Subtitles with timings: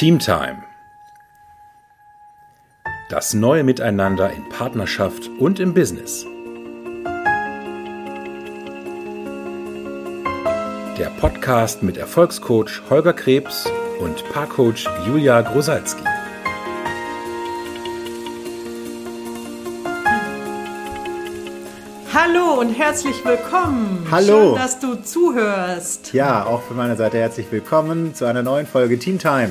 [0.00, 0.62] Teamtime.
[3.10, 6.24] Das neue Miteinander in Partnerschaft und im Business.
[10.96, 16.02] Der Podcast mit Erfolgscoach Holger Krebs und Paarcoach Julia Grosalski.
[22.14, 24.06] Hallo und herzlich willkommen.
[24.10, 24.52] Hallo.
[24.52, 26.14] Schön, dass du zuhörst.
[26.14, 29.50] Ja, auch von meiner Seite herzlich willkommen zu einer neuen Folge Teamtime.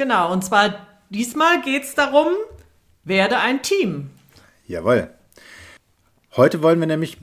[0.00, 2.28] Genau, und zwar diesmal geht es darum,
[3.04, 4.08] werde ein Team.
[4.66, 5.10] Jawohl.
[6.34, 7.18] Heute wollen wir nämlich,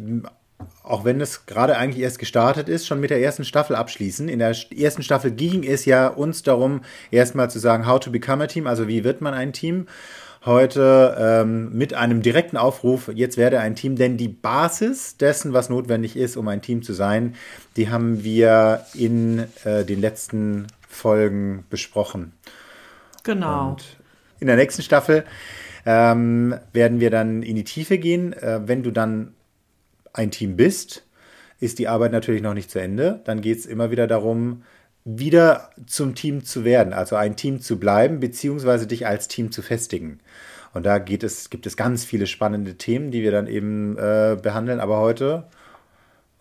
[0.84, 4.30] auch wenn es gerade eigentlich erst gestartet ist, schon mit der ersten Staffel abschließen.
[4.30, 8.44] In der ersten Staffel ging es ja uns darum, erstmal zu sagen, how to become
[8.44, 9.88] a team, also wie wird man ein Team.
[10.46, 15.70] Heute ähm, mit einem direkten Aufruf, jetzt werde ein Team, denn die Basis dessen, was
[15.70, 17.34] notwendig ist, um ein Team zu sein,
[17.76, 22.34] die haben wir in äh, den letzten Folgen besprochen.
[23.28, 23.72] Genau.
[23.72, 23.84] Und
[24.40, 25.26] in der nächsten Staffel
[25.86, 28.34] ähm, werden wir dann in die Tiefe gehen.
[28.34, 29.34] Äh, wenn du dann
[30.14, 31.06] ein Team bist,
[31.60, 33.20] ist die Arbeit natürlich noch nicht zu Ende.
[33.26, 34.64] Dann geht es immer wieder darum,
[35.04, 39.62] wieder zum Team zu werden, also ein Team zu bleiben, beziehungsweise dich als Team zu
[39.62, 40.20] festigen.
[40.74, 44.38] Und da geht es, gibt es ganz viele spannende Themen, die wir dann eben äh,
[44.42, 44.80] behandeln.
[44.80, 45.46] Aber heute,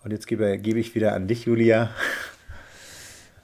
[0.03, 1.89] und jetzt gebe, gebe ich wieder an dich, Julia.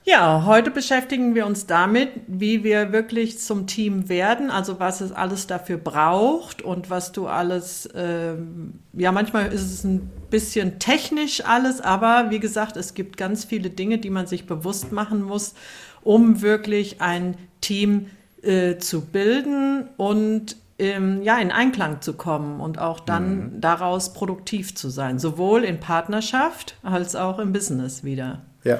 [0.05, 5.13] Ja, heute beschäftigen wir uns damit, wie wir wirklich zum Team werden, also was es
[5.13, 11.45] alles dafür braucht und was du alles, ähm, ja, manchmal ist es ein bisschen technisch
[11.45, 15.53] alles, aber wie gesagt, es gibt ganz viele Dinge, die man sich bewusst machen muss,
[16.01, 18.07] um wirklich ein Team
[18.41, 23.61] äh, zu bilden und ähm, ja, in Einklang zu kommen und auch dann mhm.
[23.61, 28.41] daraus produktiv zu sein, sowohl in Partnerschaft als auch im Business wieder.
[28.65, 28.79] Ja.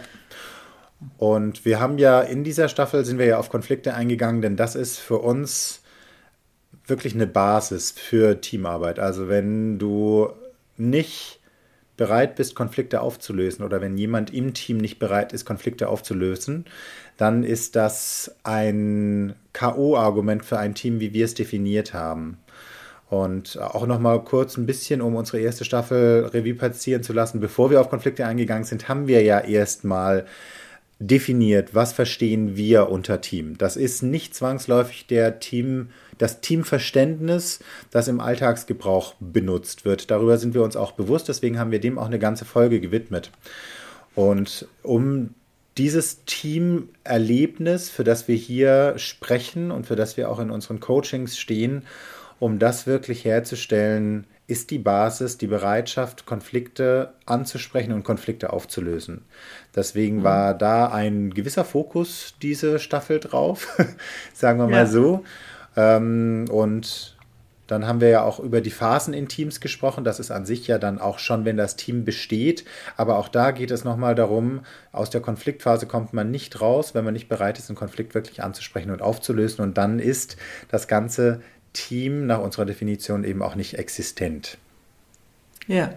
[1.17, 4.75] Und wir haben ja in dieser Staffel sind wir ja auf Konflikte eingegangen, denn das
[4.75, 5.81] ist für uns
[6.85, 8.99] wirklich eine Basis für Teamarbeit.
[8.99, 10.29] Also wenn du
[10.78, 11.39] nicht
[11.95, 16.66] bereit bist, Konflikte aufzulösen oder wenn jemand im Team nicht bereit ist, Konflikte aufzulösen,
[17.17, 22.39] dann ist das ein KO-Argument für ein Team, wie wir es definiert haben.
[23.09, 27.39] Und auch noch mal kurz ein bisschen, um unsere erste Staffel Revue passieren zu lassen,
[27.39, 30.25] bevor wir auf Konflikte eingegangen sind, haben wir ja erstmal
[30.99, 33.57] definiert, was verstehen wir unter Team.
[33.57, 37.59] Das ist nicht zwangsläufig der Team, das Teamverständnis,
[37.91, 40.11] das im Alltagsgebrauch benutzt wird.
[40.11, 43.31] Darüber sind wir uns auch bewusst, deswegen haben wir dem auch eine ganze Folge gewidmet.
[44.15, 45.33] Und um
[45.77, 51.37] dieses Teamerlebnis, für das wir hier sprechen und für das wir auch in unseren Coachings
[51.37, 51.83] stehen,
[52.39, 59.23] um das wirklich herzustellen, ist die Basis die Bereitschaft, Konflikte anzusprechen und Konflikte aufzulösen.
[59.75, 60.23] Deswegen mhm.
[60.23, 63.77] war da ein gewisser Fokus diese Staffel drauf,
[64.33, 64.85] sagen wir mal ja.
[64.85, 65.23] so.
[65.75, 67.15] Ähm, und
[67.67, 70.03] dann haben wir ja auch über die Phasen in Teams gesprochen.
[70.03, 72.65] Das ist an sich ja dann auch schon, wenn das Team besteht.
[72.97, 74.61] Aber auch da geht es nochmal darum,
[74.91, 78.43] aus der Konfliktphase kommt man nicht raus, wenn man nicht bereit ist, einen Konflikt wirklich
[78.43, 79.63] anzusprechen und aufzulösen.
[79.63, 80.35] Und dann ist
[80.67, 81.41] das Ganze
[81.73, 84.57] Team nach unserer Definition eben auch nicht existent.
[85.67, 85.89] Ja.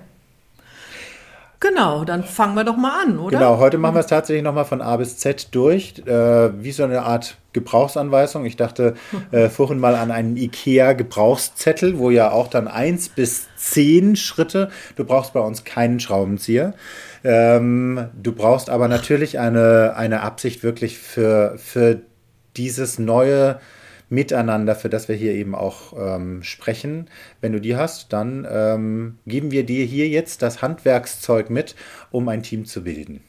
[1.59, 3.39] Genau, dann fangen wir doch mal an, oder?
[3.39, 6.85] Genau, heute machen wir es tatsächlich nochmal von A bis Z durch, äh, wie so
[6.85, 8.45] eine Art Gebrauchsanweisung.
[8.45, 8.95] Ich dachte
[9.31, 15.05] äh, vorhin mal an einen IKEA-Gebrauchszettel, wo ja auch dann eins bis zehn Schritte, du
[15.05, 16.75] brauchst bei uns keinen Schraubenzieher.
[17.25, 22.01] Ähm, du brauchst aber natürlich eine, eine Absicht wirklich für, für
[22.57, 23.61] dieses neue
[24.09, 27.09] Miteinander, für das wir hier eben auch ähm, sprechen.
[27.41, 31.75] Wenn du die hast, dann ähm, geben wir dir hier jetzt das Handwerkszeug mit,
[32.11, 33.21] um ein Team zu bilden.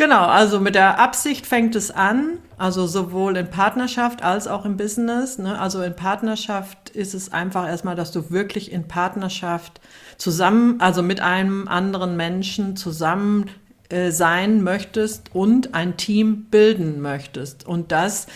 [0.00, 4.78] Genau, also mit der Absicht fängt es an, also sowohl in Partnerschaft als auch im
[4.78, 5.38] Business.
[5.38, 5.58] Ne?
[5.58, 9.80] Also in Partnerschaft ist es einfach erstmal, dass du wirklich in Partnerschaft
[10.16, 13.50] zusammen, also mit einem anderen Menschen zusammen
[13.90, 17.66] äh, sein möchtest und ein Team bilden möchtest.
[17.66, 18.26] Und das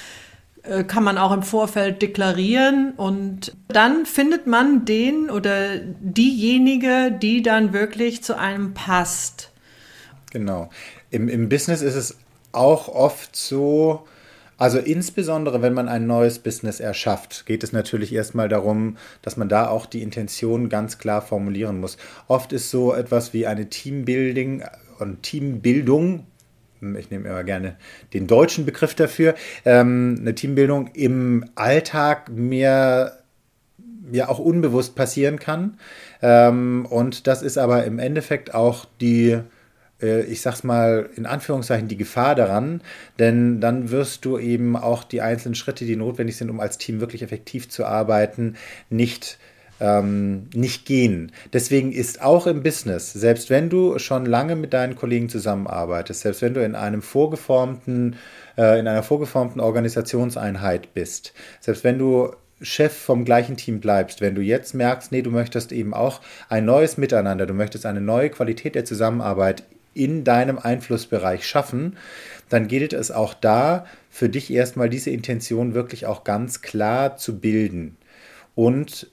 [0.87, 7.75] kann man auch im Vorfeld deklarieren und dann findet man den oder diejenige, die dann
[7.75, 9.53] wirklich zu einem passt.
[10.33, 10.71] Genau.
[11.11, 12.17] Im, im Business ist es
[12.53, 14.05] auch oft so,
[14.57, 19.51] also insbesondere wenn man ein neues Business erschafft, geht es natürlich erstmal darum, dass man
[19.51, 21.99] da auch die Intention ganz klar formulieren muss.
[22.27, 24.65] Oft ist so etwas wie eine Teambuilding
[24.99, 26.27] und Teambildung
[26.99, 27.77] ich nehme immer gerne
[28.13, 29.35] den deutschen Begriff dafür,
[29.65, 33.19] ähm, eine Teambildung im Alltag mehr
[34.13, 35.79] ja auch unbewusst passieren kann.
[36.23, 39.39] Ähm, und das ist aber im Endeffekt auch die
[40.03, 42.81] äh, ich sag's mal in Anführungszeichen, die Gefahr daran,
[43.19, 47.01] denn dann wirst du eben auch die einzelnen Schritte, die notwendig sind, um als Team
[47.01, 48.57] wirklich effektiv zu arbeiten,
[48.91, 49.39] nicht
[49.81, 51.33] ähm, nicht gehen.
[51.53, 56.43] Deswegen ist auch im Business, selbst wenn du schon lange mit deinen Kollegen zusammenarbeitest, selbst
[56.43, 58.17] wenn du in einem vorgeformten,
[58.57, 62.31] äh, in einer vorgeformten Organisationseinheit bist, selbst wenn du
[62.63, 66.65] Chef vom gleichen Team bleibst, wenn du jetzt merkst, nee, du möchtest eben auch ein
[66.65, 71.97] neues Miteinander, du möchtest eine neue Qualität der Zusammenarbeit in deinem Einflussbereich schaffen,
[72.49, 77.39] dann gilt es auch da für dich erstmal diese Intention wirklich auch ganz klar zu
[77.39, 77.97] bilden
[78.55, 79.09] und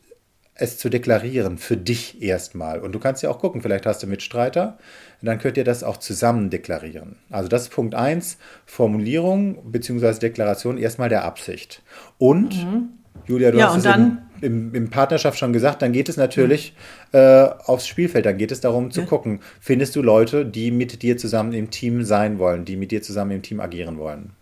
[0.61, 2.79] es zu deklarieren, für dich erstmal.
[2.79, 4.77] Und du kannst ja auch gucken, vielleicht hast du Mitstreiter,
[5.21, 7.17] dann könnt ihr das auch zusammen deklarieren.
[7.29, 10.19] Also das ist Punkt 1, Formulierung bzw.
[10.19, 11.81] Deklaration erstmal der Absicht.
[12.17, 12.89] Und, mhm.
[13.25, 16.17] Julia, du ja, hast es dann, im, im, im, Partnerschaft schon gesagt, dann geht es
[16.17, 16.73] natürlich
[17.11, 17.19] mhm.
[17.19, 19.07] äh, aufs Spielfeld, dann geht es darum zu ja.
[19.07, 23.01] gucken, findest du Leute, die mit dir zusammen im Team sein wollen, die mit dir
[23.01, 24.33] zusammen im Team agieren wollen.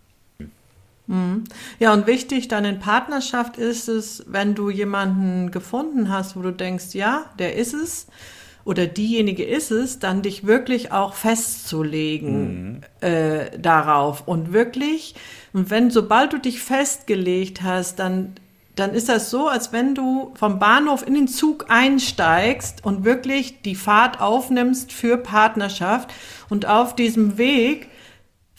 [1.10, 1.46] Mhm.
[1.80, 6.52] Ja, und wichtig dann in Partnerschaft ist es, wenn du jemanden gefunden hast, wo du
[6.52, 8.08] denkst, ja, der ist es
[8.64, 13.08] oder diejenige ist es, dann dich wirklich auch festzulegen mhm.
[13.08, 15.16] äh, darauf und wirklich,
[15.52, 18.36] und wenn, sobald du dich festgelegt hast, dann
[18.76, 23.62] dann ist das so, als wenn du vom Bahnhof in den Zug einsteigst und wirklich
[23.62, 26.14] die Fahrt aufnimmst für Partnerschaft
[26.50, 27.90] und auf diesem Weg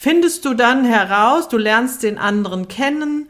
[0.01, 3.29] findest du dann heraus, du lernst den anderen kennen,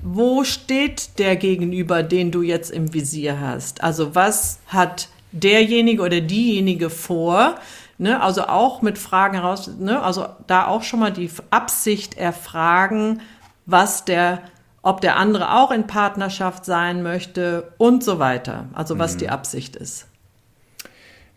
[0.00, 3.82] wo steht der Gegenüber, den du jetzt im Visier hast?
[3.82, 7.56] Also was hat derjenige oder diejenige vor?
[7.98, 13.20] Ne, also auch mit Fragen heraus, ne, also da auch schon mal die Absicht erfragen,
[13.66, 14.42] was der,
[14.80, 18.68] ob der andere auch in Partnerschaft sein möchte und so weiter.
[18.74, 19.18] Also was mhm.
[19.18, 20.06] die Absicht ist.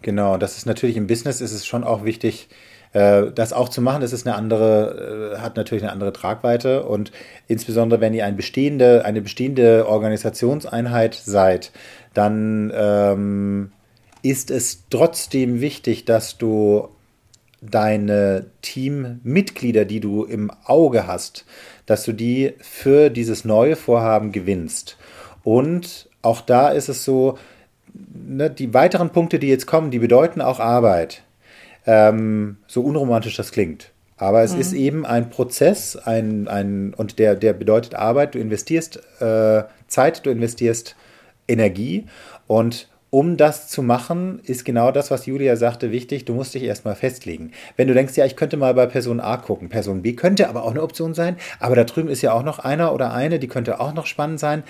[0.04, 2.50] Genau, das ist natürlich im Business ist es schon auch wichtig,
[2.96, 6.84] äh, das auch zu machen, das ist eine andere, äh, hat natürlich eine andere Tragweite
[6.84, 7.12] und
[7.48, 11.74] insbesondere wenn ihr ein bestehende, eine bestehende Organisationseinheit seid,
[12.14, 13.74] dann ähm,
[14.22, 16.88] ist es trotzdem wichtig, dass du
[17.62, 21.46] deine Teammitglieder, die du im Auge hast,
[21.86, 24.98] dass du die für dieses neue Vorhaben gewinnst.
[25.44, 27.38] Und auch da ist es so,
[27.94, 31.25] ne, die weiteren Punkte, die jetzt kommen, die bedeuten auch Arbeit.
[31.86, 33.92] Ähm, so unromantisch das klingt.
[34.18, 34.62] Aber es mhm.
[34.62, 38.36] ist eben ein Prozess, ein, ein, und der, der bedeutet Arbeit.
[38.36, 40.96] Du investierst äh, Zeit, du investierst
[41.48, 42.06] Energie.
[42.48, 46.26] Und um das zu machen, ist genau das, was Julia sagte, wichtig.
[46.26, 47.52] Du musst dich erstmal festlegen.
[47.78, 50.64] Wenn du denkst, ja, ich könnte mal bei Person A gucken, Person B könnte aber
[50.64, 53.48] auch eine Option sein, aber da drüben ist ja auch noch einer oder eine, die
[53.48, 54.64] könnte auch noch spannend sein,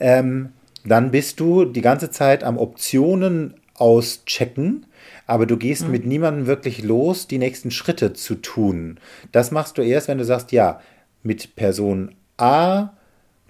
[0.00, 0.52] ähm,
[0.84, 4.86] dann bist du die ganze Zeit am Optionen auschecken
[5.26, 5.90] aber du gehst mhm.
[5.90, 8.98] mit niemandem wirklich los, die nächsten Schritte zu tun.
[9.32, 10.80] Das machst du erst, wenn du sagst, ja,
[11.22, 12.90] mit Person A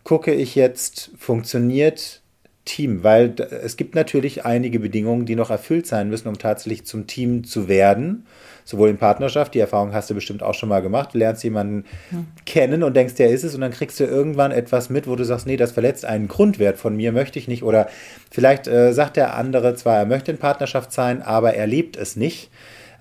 [0.04, 2.20] gucke ich jetzt, funktioniert
[2.64, 7.06] Team, weil es gibt natürlich einige Bedingungen, die noch erfüllt sein müssen, um tatsächlich zum
[7.06, 8.26] Team zu werden.
[8.64, 11.84] Sowohl in Partnerschaft, die Erfahrung hast du bestimmt auch schon mal gemacht, du lernst jemanden
[12.08, 12.26] hm.
[12.46, 15.24] kennen und denkst, der ist es und dann kriegst du irgendwann etwas mit, wo du
[15.24, 17.62] sagst, nee, das verletzt einen Grundwert von mir, möchte ich nicht.
[17.62, 17.88] Oder
[18.30, 22.16] vielleicht äh, sagt der andere zwar, er möchte in Partnerschaft sein, aber er lebt es
[22.16, 22.50] nicht.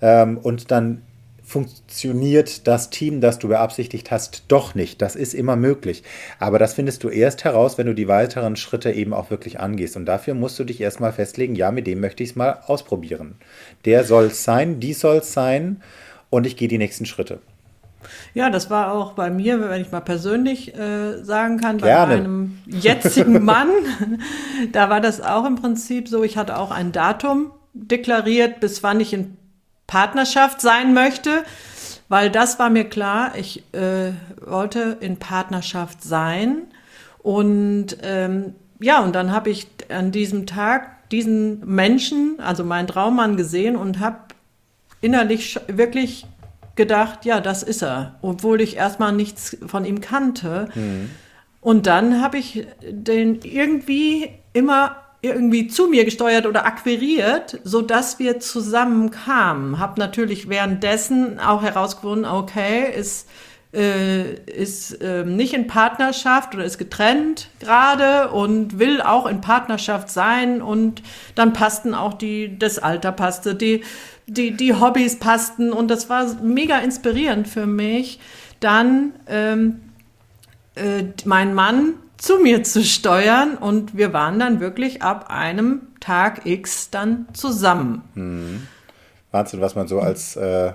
[0.02, 1.00] Ähm, und dann
[1.44, 5.02] funktioniert das Team, das du beabsichtigt hast, doch nicht.
[5.02, 6.02] Das ist immer möglich.
[6.40, 9.96] Aber das findest du erst heraus, wenn du die weiteren Schritte eben auch wirklich angehst.
[9.96, 13.36] Und dafür musst du dich erstmal festlegen, ja, mit dem möchte ich es mal ausprobieren.
[13.84, 15.82] Der soll es sein, die soll es sein
[16.30, 17.40] und ich gehe die nächsten Schritte.
[18.32, 22.16] Ja, das war auch bei mir, wenn ich mal persönlich äh, sagen kann, bei Gerne.
[22.16, 23.68] meinem jetzigen Mann.
[24.72, 29.00] da war das auch im Prinzip so, ich hatte auch ein Datum deklariert, bis wann
[29.00, 29.36] ich in
[29.86, 31.44] Partnerschaft sein möchte,
[32.08, 34.12] weil das war mir klar, ich äh,
[34.44, 36.62] wollte in Partnerschaft sein.
[37.18, 43.36] Und ähm, ja, und dann habe ich an diesem Tag diesen Menschen, also meinen Traummann
[43.36, 44.18] gesehen und habe
[45.00, 46.26] innerlich wirklich
[46.76, 50.68] gedacht, ja, das ist er, obwohl ich erstmal nichts von ihm kannte.
[50.74, 51.10] Mhm.
[51.60, 58.18] Und dann habe ich den irgendwie immer irgendwie zu mir gesteuert oder akquiriert, so dass
[58.18, 59.78] wir zusammen kamen.
[59.78, 63.28] Hab natürlich währenddessen auch herausgefunden, okay, ist
[63.74, 70.10] äh, ist äh, nicht in Partnerschaft oder ist getrennt gerade und will auch in Partnerschaft
[70.10, 71.02] sein und
[71.34, 73.82] dann passten auch die das Alter passte, die
[74.26, 78.20] die die Hobbys passten und das war mega inspirierend für mich.
[78.60, 79.80] Dann ähm,
[80.76, 86.46] äh, mein Mann zu mir zu steuern und wir waren dann wirklich ab einem Tag
[86.46, 88.02] X dann zusammen.
[88.14, 88.66] Hm.
[89.30, 90.72] Wahnsinn, was man so als, äh,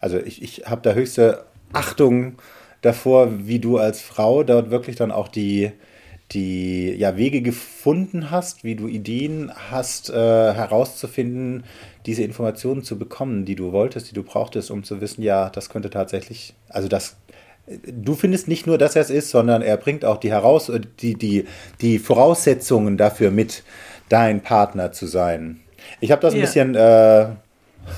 [0.00, 2.36] also ich, ich habe da höchste Achtung
[2.80, 5.72] davor, wie du als Frau dort wirklich dann auch die,
[6.32, 11.64] die ja, Wege gefunden hast, wie du Ideen hast, äh, herauszufinden,
[12.06, 15.68] diese Informationen zu bekommen, die du wolltest, die du brauchtest, um zu wissen, ja, das
[15.68, 17.16] könnte tatsächlich, also das,
[17.86, 21.14] du findest nicht nur, dass er es ist, sondern er bringt auch die, heraus, die,
[21.14, 21.46] die,
[21.80, 23.62] die Voraussetzungen dafür mit,
[24.10, 25.60] dein Partner zu sein.
[26.00, 26.44] Ich habe das ein ja.
[26.44, 27.26] bisschen äh,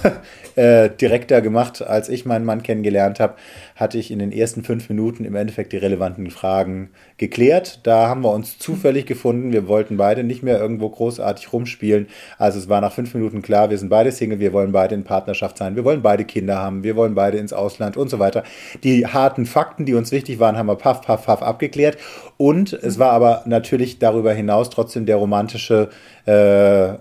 [0.57, 3.35] äh, direkter gemacht, als ich meinen Mann kennengelernt habe,
[3.77, 7.81] hatte ich in den ersten fünf Minuten im Endeffekt die relevanten Fragen geklärt.
[7.85, 9.53] Da haben wir uns zufällig gefunden.
[9.53, 12.09] Wir wollten beide nicht mehr irgendwo großartig rumspielen.
[12.39, 15.05] Also es war nach fünf Minuten klar, wir sind beide Single, wir wollen beide in
[15.05, 18.45] Partnerschaft sein, wir wollen beide Kinder haben, wir wollen beide ins Ausland und so weiter.
[18.85, 21.97] Die harten Fakten, die uns wichtig waren, haben wir paff, paff, paff abgeklärt.
[22.37, 25.91] Und es war aber natürlich darüber hinaus trotzdem der romantische
[26.27, 26.99] äh,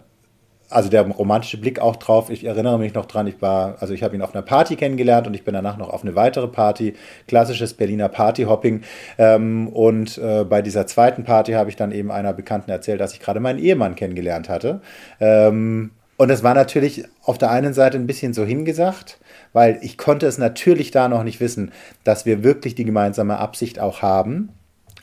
[0.71, 2.29] also der romantische Blick auch drauf.
[2.29, 5.27] Ich erinnere mich noch dran, ich war, also ich habe ihn auf einer Party kennengelernt
[5.27, 6.95] und ich bin danach noch auf eine weitere Party,
[7.27, 8.81] klassisches Berliner Partyhopping.
[9.17, 13.13] Ähm, und äh, bei dieser zweiten Party habe ich dann eben einer Bekannten erzählt, dass
[13.13, 14.81] ich gerade meinen Ehemann kennengelernt hatte.
[15.19, 19.19] Ähm, und das war natürlich auf der einen Seite ein bisschen so hingesagt,
[19.53, 21.71] weil ich konnte es natürlich da noch nicht wissen,
[22.03, 24.49] dass wir wirklich die gemeinsame Absicht auch haben.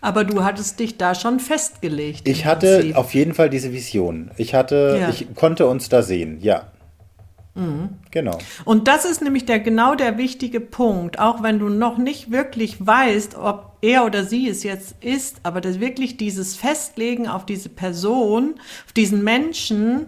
[0.00, 2.28] Aber du hattest dich da schon festgelegt.
[2.28, 2.96] Ich hatte Prinzip.
[2.96, 4.30] auf jeden Fall diese Vision.
[4.36, 5.08] Ich hatte, ja.
[5.08, 6.68] ich konnte uns da sehen, ja.
[7.58, 7.88] Mhm.
[8.12, 8.38] Genau.
[8.64, 12.86] Und das ist nämlich der genau der wichtige Punkt, auch wenn du noch nicht wirklich
[12.86, 17.68] weißt, ob er oder sie es jetzt ist, aber das wirklich dieses Festlegen auf diese
[17.68, 18.54] Person,
[18.86, 20.06] auf diesen Menschen,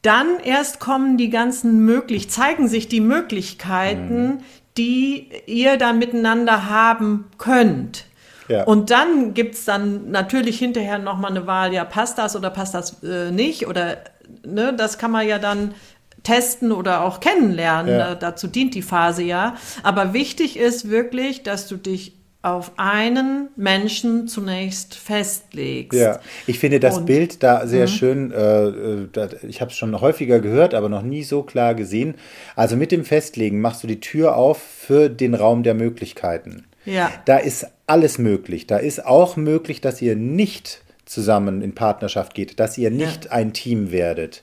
[0.00, 4.38] dann erst kommen die ganzen möglich, zeigen sich die Möglichkeiten, mhm.
[4.78, 8.05] die ihr dann miteinander haben könnt.
[8.48, 8.64] Ja.
[8.64, 13.02] Und dann gibt's dann natürlich hinterher nochmal eine Wahl, ja, passt das oder passt das
[13.02, 13.66] äh, nicht?
[13.66, 13.98] Oder
[14.44, 15.74] ne, das kann man ja dann
[16.22, 17.98] testen oder auch kennenlernen.
[17.98, 18.14] Ja.
[18.14, 19.56] dazu dient die Phase ja.
[19.82, 25.98] Aber wichtig ist wirklich, dass du dich auf einen Menschen zunächst festlegst.
[25.98, 27.88] Ja, ich finde das und, Bild da sehr mh.
[27.88, 28.30] schön.
[28.30, 29.08] Äh, äh
[29.48, 32.14] ich habe es schon häufiger gehört, aber noch nie so klar gesehen.
[32.54, 36.66] Also mit dem Festlegen machst du die Tür auf für den Raum der Möglichkeiten.
[36.86, 37.12] Ja.
[37.26, 38.66] Da ist alles möglich.
[38.66, 43.30] Da ist auch möglich, dass ihr nicht zusammen in Partnerschaft geht, dass ihr nicht ja.
[43.32, 44.42] ein Team werdet.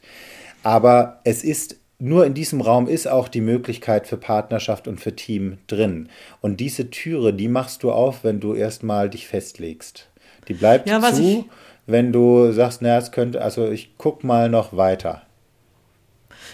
[0.62, 5.16] Aber es ist nur in diesem Raum ist auch die Möglichkeit für Partnerschaft und für
[5.16, 6.10] Team drin.
[6.42, 10.10] Und diese Türe, die machst du auf, wenn du erstmal dich festlegst.
[10.50, 11.46] Die bleibt ja, zu,
[11.86, 15.22] wenn du sagst, na, es könnte, also ich guck mal noch weiter.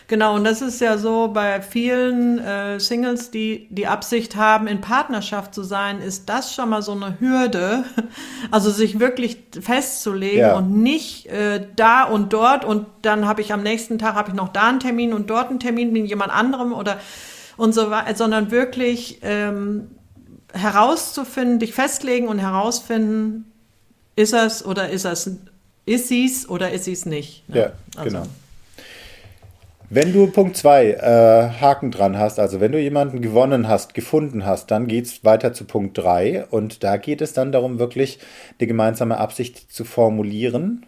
[0.08, 4.82] Genau, und das ist ja so bei vielen äh, Singles, die die Absicht haben, in
[4.82, 7.84] Partnerschaft zu sein, ist das schon mal so eine Hürde.
[8.52, 10.58] Also sich wirklich festzulegen ja.
[10.58, 14.36] und nicht äh, da und dort und dann habe ich am nächsten Tag habe ich
[14.36, 17.00] noch da einen Termin und dort einen Termin mit jemand anderem oder
[17.58, 19.90] und so weiter, sondern wirklich ähm,
[20.54, 23.52] herauszufinden, dich festlegen und herausfinden,
[24.16, 25.30] ist es oder ist es,
[25.86, 27.48] ist sie es oder ist sie es nicht.
[27.50, 27.58] Ne?
[27.58, 28.10] Ja, also.
[28.10, 28.28] genau.
[29.92, 34.46] Wenn du Punkt 2 äh, Haken dran hast, also wenn du jemanden gewonnen hast, gefunden
[34.46, 38.20] hast, dann geht es weiter zu Punkt 3 und da geht es dann darum, wirklich
[38.60, 40.86] die gemeinsame Absicht zu formulieren.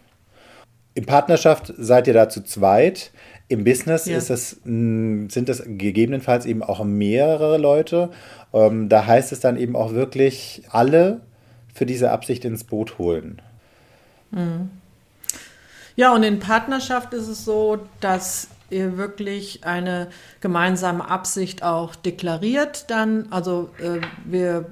[0.94, 3.12] In Partnerschaft seid ihr da zu zweit.
[3.48, 4.18] Im Business ja.
[4.18, 8.10] ist es, sind es gegebenenfalls eben auch mehrere Leute.
[8.54, 11.22] Ähm, da heißt es dann eben auch wirklich alle
[11.74, 13.42] für diese Absicht ins Boot holen.
[14.30, 14.70] Mhm.
[15.96, 20.08] Ja, und in Partnerschaft ist es so, dass ihr wirklich eine
[20.40, 23.28] gemeinsame Absicht auch deklariert dann.
[23.32, 24.66] Also äh, wir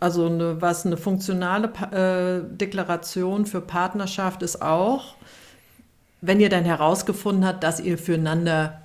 [0.00, 5.14] also eine, was eine funktionale äh, Deklaration für Partnerschaft ist auch,
[6.20, 8.80] wenn ihr dann herausgefunden habt, dass ihr füreinander,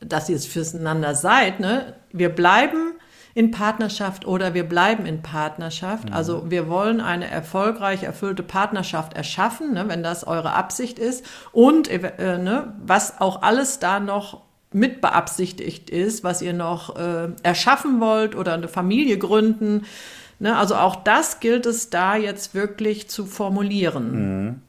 [0.00, 1.94] dass ihr es füreinander seid, ne?
[2.12, 2.91] Wir bleiben
[3.34, 6.10] in Partnerschaft oder wir bleiben in Partnerschaft.
[6.10, 6.14] Mhm.
[6.14, 11.24] Also wir wollen eine erfolgreich erfüllte Partnerschaft erschaffen, ne, wenn das eure Absicht ist.
[11.52, 17.28] Und äh, ne, was auch alles da noch mit beabsichtigt ist, was ihr noch äh,
[17.42, 19.84] erschaffen wollt oder eine Familie gründen.
[20.38, 24.44] Ne, also auch das gilt es da jetzt wirklich zu formulieren.
[24.44, 24.60] Mhm.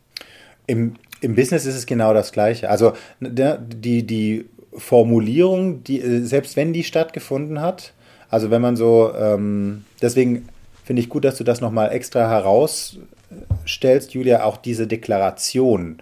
[0.68, 2.70] Im, Im Business ist es genau das Gleiche.
[2.70, 4.46] Also ne, die, die
[4.78, 7.94] Formulierung, die, äh, selbst wenn die stattgefunden hat,
[8.34, 10.50] also wenn man so, ähm, deswegen
[10.84, 16.00] finde ich gut, dass du das nochmal extra herausstellst, Julia, auch diese Deklaration.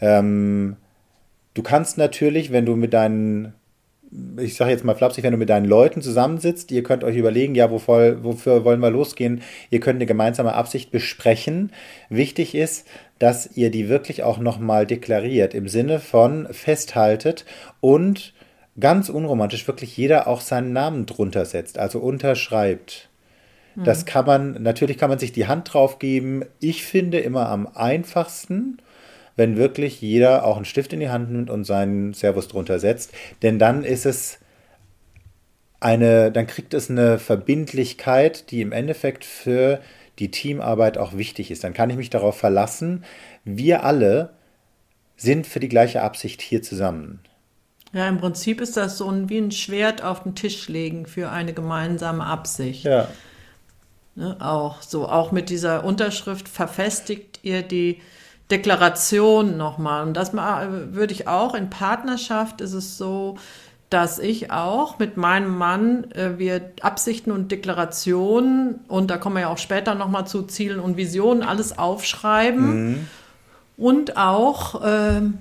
[0.00, 0.76] Ähm,
[1.54, 3.54] du kannst natürlich, wenn du mit deinen
[4.38, 7.54] ich sage jetzt mal flapsig, wenn du mit deinen Leuten zusammensitzt, ihr könnt euch überlegen,
[7.54, 9.40] ja, wofür, wofür wollen wir losgehen?
[9.70, 11.72] Ihr könnt eine gemeinsame Absicht besprechen.
[12.10, 12.86] Wichtig ist,
[13.18, 17.46] dass ihr die wirklich auch nochmal deklariert, im Sinne von festhaltet
[17.80, 18.34] und
[18.78, 23.10] ganz unromantisch wirklich jeder auch seinen Namen drunter setzt, also unterschreibt.
[23.74, 26.44] Das kann man, natürlich kann man sich die Hand drauf geben.
[26.60, 28.78] Ich finde immer am einfachsten,
[29.36, 33.12] wenn wirklich jeder auch einen Stift in die Hand nimmt und seinen Servus drunter setzt.
[33.40, 34.38] Denn dann ist es
[35.80, 39.80] eine, dann kriegt es eine Verbindlichkeit, die im Endeffekt für
[40.18, 41.64] die Teamarbeit auch wichtig ist.
[41.64, 43.04] Dann kann ich mich darauf verlassen,
[43.44, 44.34] wir alle
[45.16, 47.20] sind für die gleiche Absicht hier zusammen.
[47.92, 51.30] Ja, im Prinzip ist das so ein, wie ein Schwert auf den Tisch legen für
[51.30, 52.84] eine gemeinsame Absicht.
[52.84, 53.08] Ja.
[54.14, 58.00] Ne, auch so, auch mit dieser Unterschrift verfestigt ihr die
[58.50, 60.06] Deklaration nochmal.
[60.06, 63.38] Und das würde ich auch in Partnerschaft ist es so,
[63.88, 69.42] dass ich auch mit meinem Mann äh, wir Absichten und Deklarationen und da kommen wir
[69.42, 73.06] ja auch später nochmal zu Zielen und Visionen alles aufschreiben
[73.76, 75.38] und auch ähm,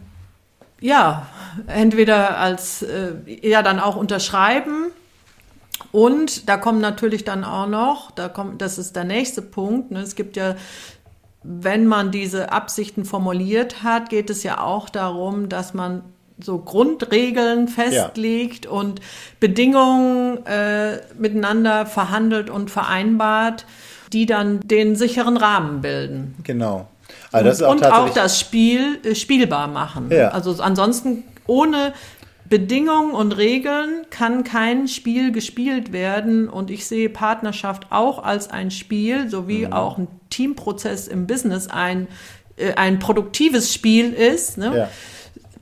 [0.82, 1.28] ja
[1.68, 4.92] entweder als äh, ja dann auch unterschreiben
[5.92, 9.92] und da kommen natürlich dann auch noch, da kommt, das ist der nächste Punkt.
[9.92, 10.00] Ne?
[10.00, 10.56] Es gibt ja,
[11.44, 16.04] wenn man diese Absichten formuliert hat, geht es ja auch darum, dass man
[16.40, 19.02] so Grundregeln festlegt und
[19.40, 23.66] Bedingungen äh, miteinander verhandelt und vereinbart,
[24.12, 26.36] die dann den sicheren Rahmen bilden.
[26.44, 26.88] Genau.
[27.32, 30.10] Also das ist auch und auch das Spiel äh, spielbar machen.
[30.12, 30.30] Ja.
[30.30, 31.94] Also ansonsten ohne
[32.50, 36.50] Bedingungen und Regeln kann kein Spiel gespielt werden.
[36.50, 39.74] Und ich sehe Partnerschaft auch als ein Spiel, sowie Mhm.
[39.74, 42.08] auch ein Teamprozess im Business ein,
[42.58, 44.58] äh, ein produktives Spiel ist.
[44.58, 44.76] Ne?
[44.76, 44.90] ja,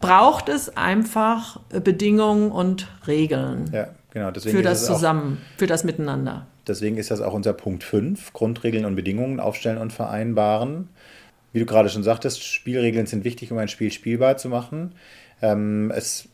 [0.01, 4.31] Braucht es einfach Bedingungen und Regeln ja, genau.
[4.31, 6.47] Deswegen für das auch, Zusammen, für das Miteinander.
[6.67, 10.87] Deswegen ist das auch unser Punkt 5, Grundregeln und Bedingungen aufstellen und vereinbaren.
[11.51, 14.93] Wie du gerade schon sagtest, Spielregeln sind wichtig, um ein Spiel spielbar zu machen.
[15.41, 16.29] Ähm, es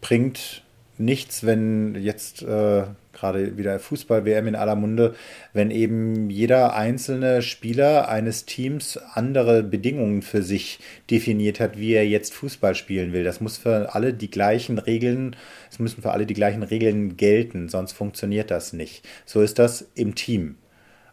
[0.00, 0.62] bringt
[0.98, 5.14] nichts, wenn jetzt äh, gerade wieder Fußball-WM in aller Munde,
[5.52, 10.78] wenn eben jeder einzelne Spieler eines Teams andere Bedingungen für sich
[11.10, 13.24] definiert hat, wie er jetzt Fußball spielen will.
[13.24, 15.36] Das muss für alle die gleichen Regeln,
[15.70, 19.06] es müssen für alle die gleichen Regeln gelten, sonst funktioniert das nicht.
[19.24, 20.56] So ist das im Team.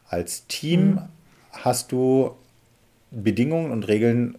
[0.08, 1.02] Als Team
[1.52, 2.36] hast du
[3.12, 4.38] Bedingungen und Regeln,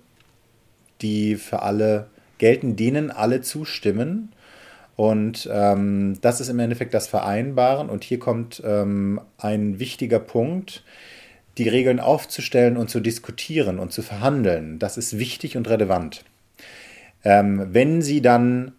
[1.02, 4.33] die für alle gelten, denen alle zustimmen.
[4.96, 7.90] Und ähm, das ist im Endeffekt das Vereinbaren.
[7.90, 10.83] Und hier kommt ähm, ein wichtiger Punkt,
[11.59, 14.79] die Regeln aufzustellen und zu diskutieren und zu verhandeln.
[14.79, 16.24] Das ist wichtig und relevant.
[17.24, 18.72] Ähm, wenn sie dann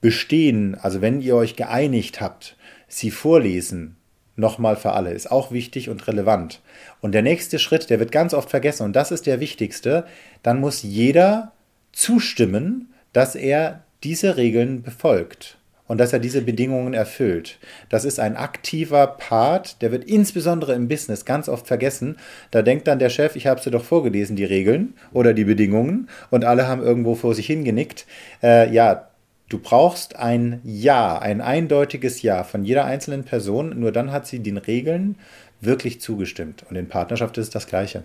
[0.00, 2.56] bestehen, also wenn ihr euch geeinigt habt,
[2.88, 3.96] sie vorlesen,
[4.38, 6.60] nochmal für alle, ist auch wichtig und relevant.
[7.00, 10.04] Und der nächste Schritt, der wird ganz oft vergessen, und das ist der wichtigste,
[10.42, 11.52] dann muss jeder
[11.92, 17.58] zustimmen, dass er diese Regeln befolgt und dass er diese Bedingungen erfüllt.
[17.88, 22.16] Das ist ein aktiver Part, der wird insbesondere im Business ganz oft vergessen.
[22.50, 26.08] Da denkt dann der Chef, ich habe sie doch vorgelesen, die Regeln oder die Bedingungen,
[26.30, 28.06] und alle haben irgendwo vor sich hingenickt.
[28.42, 29.07] Äh, ja,
[29.48, 34.40] du brauchst ein Ja, ein eindeutiges Ja von jeder einzelnen Person, nur dann hat sie
[34.40, 35.16] den Regeln
[35.60, 36.64] wirklich zugestimmt.
[36.68, 38.04] Und in Partnerschaft ist es das Gleiche.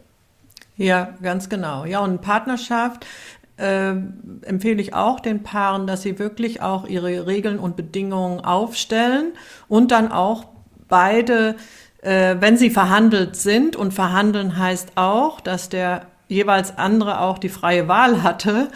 [0.76, 1.86] Ja, ganz genau.
[1.86, 3.06] Ja, und Partnerschaft
[3.58, 3.94] äh,
[4.42, 9.34] empfehle ich auch den Paaren, dass sie wirklich auch ihre Regeln und Bedingungen aufstellen
[9.68, 10.46] und dann auch
[10.88, 11.56] beide,
[12.02, 17.50] äh, wenn sie verhandelt sind, und verhandeln heißt auch, dass der jeweils andere auch die
[17.50, 18.70] freie Wahl hatte,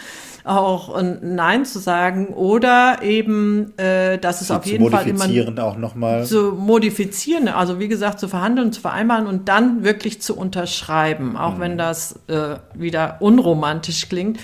[0.44, 5.58] auch ein Nein zu sagen oder eben, äh, dass es auf jeden Fall immer modifizieren
[5.58, 6.24] auch nochmal.
[6.24, 11.58] zu modifizieren, also wie gesagt, zu verhandeln, zu vereinbaren und dann wirklich zu unterschreiben, auch
[11.58, 14.38] wenn das äh, wieder unromantisch klingt.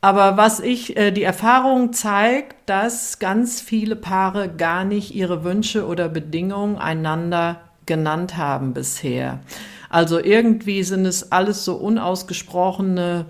[0.00, 5.86] Aber was ich, äh, die Erfahrung zeigt, dass ganz viele Paare gar nicht ihre Wünsche
[5.86, 9.40] oder Bedingungen einander genannt haben bisher.
[9.88, 13.26] Also irgendwie sind es alles so unausgesprochene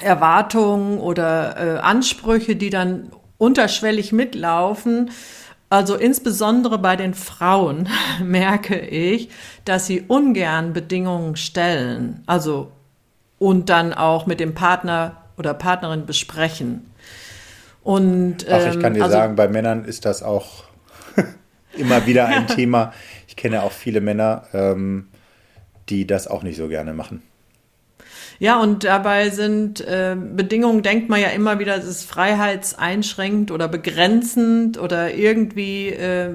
[0.00, 5.10] Erwartungen oder äh, Ansprüche, die dann unterschwellig mitlaufen.
[5.68, 7.88] Also insbesondere bei den Frauen
[8.22, 9.30] merke ich,
[9.64, 12.22] dass sie ungern Bedingungen stellen.
[12.26, 12.72] Also
[13.38, 16.90] und dann auch mit dem Partner oder Partnerin besprechen.
[17.82, 20.64] Und Ach, ich kann dir ähm, also, sagen, bei Männern ist das auch
[21.76, 22.92] immer wieder ein Thema.
[23.28, 25.08] Ich kenne auch viele Männer, ähm,
[25.88, 27.22] die das auch nicht so gerne machen.
[28.38, 33.66] Ja, und dabei sind äh, Bedingungen, denkt man ja immer wieder, es ist freiheitseinschränkend oder
[33.66, 36.34] begrenzend oder irgendwie äh,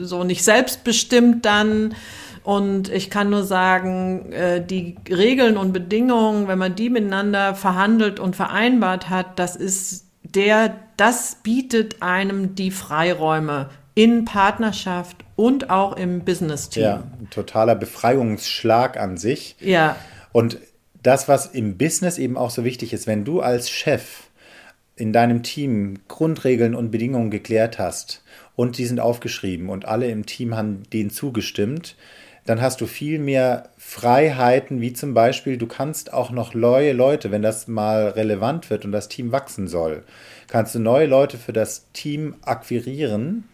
[0.00, 1.94] so nicht selbstbestimmt dann.
[2.42, 8.18] Und ich kann nur sagen, äh, die Regeln und Bedingungen, wenn man die miteinander verhandelt
[8.18, 15.96] und vereinbart hat, das ist der, das bietet einem die Freiräume in Partnerschaft und auch
[15.96, 16.82] im Business-Team.
[16.82, 19.56] Ja, ein totaler Befreiungsschlag an sich.
[19.60, 19.96] Ja.
[20.32, 20.58] Und
[21.02, 24.24] das, was im Business eben auch so wichtig ist, wenn du als Chef
[24.96, 28.22] in deinem Team Grundregeln und Bedingungen geklärt hast
[28.56, 31.96] und die sind aufgeschrieben und alle im Team haben denen zugestimmt,
[32.44, 37.30] dann hast du viel mehr Freiheiten, wie zum Beispiel, du kannst auch noch neue Leute,
[37.30, 40.02] wenn das mal relevant wird und das Team wachsen soll,
[40.48, 43.44] kannst du neue Leute für das Team akquirieren.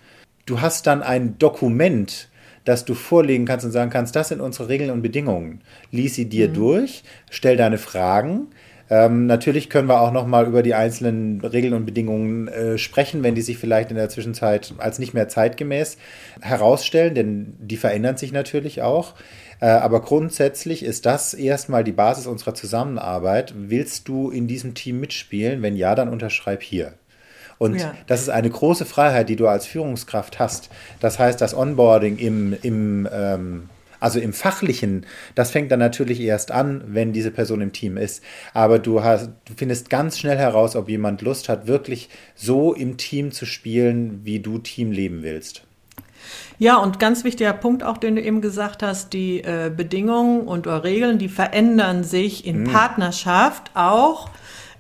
[0.49, 2.31] Du hast dann ein Dokument,
[2.65, 5.61] das du vorlegen kannst und sagen kannst, das sind unsere Regeln und Bedingungen.
[5.91, 6.55] Lies sie dir mhm.
[6.55, 8.47] durch, stell deine Fragen.
[8.89, 13.23] Ähm, natürlich können wir auch noch mal über die einzelnen Regeln und Bedingungen äh, sprechen,
[13.23, 15.99] wenn die sich vielleicht in der Zwischenzeit als nicht mehr zeitgemäß
[16.41, 19.17] herausstellen, denn die verändern sich natürlich auch.
[19.61, 23.53] Äh, aber grundsätzlich ist das erstmal die Basis unserer Zusammenarbeit.
[23.55, 25.61] Willst du in diesem Team mitspielen?
[25.61, 26.95] Wenn ja, dann unterschreib hier.
[27.59, 27.95] Und ja.
[28.07, 30.71] das ist eine große Freiheit, die du als Führungskraft hast.
[31.01, 33.69] Das heißt, das Onboarding im, im ähm,
[34.01, 38.23] also im Fachlichen, das fängt dann natürlich erst an, wenn diese Person im Team ist.
[38.55, 42.97] Aber du, hast, du findest ganz schnell heraus, ob jemand Lust hat, wirklich so im
[42.97, 45.63] Team zu spielen, wie du Team leben willst.
[46.59, 50.67] Ja, und ganz wichtiger Punkt auch, den du eben gesagt hast, die äh, Bedingungen und
[50.67, 52.65] Regeln, die verändern sich in mhm.
[52.65, 54.29] Partnerschaft auch.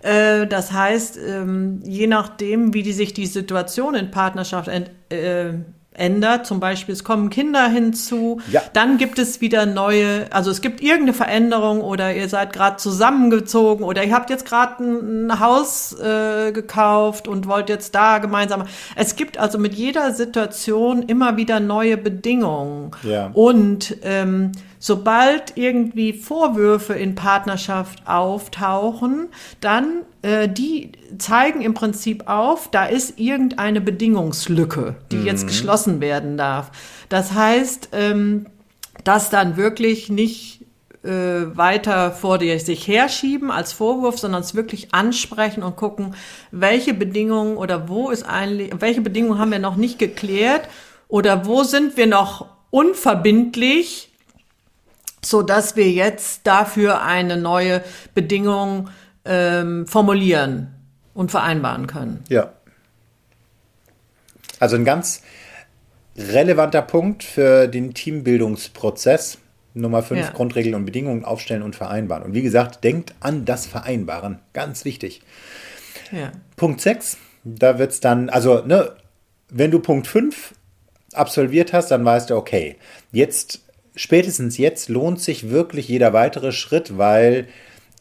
[0.02, 5.54] Äh, das heißt, ähm, je nachdem, wie die sich die Situation in Partnerschaft ent, äh,
[5.98, 8.62] ändert, zum Beispiel es kommen Kinder hinzu, ja.
[8.72, 13.84] dann gibt es wieder neue, also es gibt irgendeine Veränderung oder ihr seid gerade zusammengezogen
[13.84, 18.64] oder ihr habt jetzt gerade ein, ein, Haus äh, gekauft und wollt jetzt da gemeinsam.
[18.96, 23.30] Es gibt also mit jeder Situation immer wieder neue Bedingungen ja.
[23.34, 29.28] und ähm, sobald irgendwie Vorwürfe in Partnerschaft auftauchen,
[29.60, 35.26] dann äh, die zeigen im Prinzip auf, da ist irgendeine Bedingungslücke, die mhm.
[35.26, 36.70] jetzt geschlossen werden darf.
[37.08, 38.46] Das heißt, ähm,
[39.04, 40.58] dass dann wirklich nicht
[41.04, 46.14] äh, weiter vor dir sich herschieben als Vorwurf, sondern es wirklich ansprechen und gucken,
[46.50, 50.68] welche Bedingungen oder wo ist eigentlich, welche Bedingungen haben wir noch nicht geklärt
[51.06, 54.07] oder wo sind wir noch unverbindlich
[55.24, 57.82] so dass wir jetzt dafür eine neue
[58.14, 58.88] Bedingung
[59.24, 60.74] ähm, formulieren
[61.14, 62.24] und vereinbaren können.
[62.28, 62.52] Ja.
[64.60, 65.22] Also ein ganz
[66.16, 69.38] relevanter Punkt für den Teambildungsprozess.
[69.74, 70.30] Nummer 5, ja.
[70.30, 72.24] Grundregeln und Bedingungen aufstellen und vereinbaren.
[72.24, 74.40] Und wie gesagt, denkt an das Vereinbaren.
[74.52, 75.22] Ganz wichtig.
[76.10, 76.32] Ja.
[76.56, 78.92] Punkt 6, da wird es dann, also, ne,
[79.50, 80.54] wenn du Punkt 5
[81.12, 82.76] absolviert hast, dann weißt du, okay,
[83.12, 83.60] jetzt
[83.98, 87.48] spätestens jetzt lohnt sich wirklich jeder weitere Schritt, weil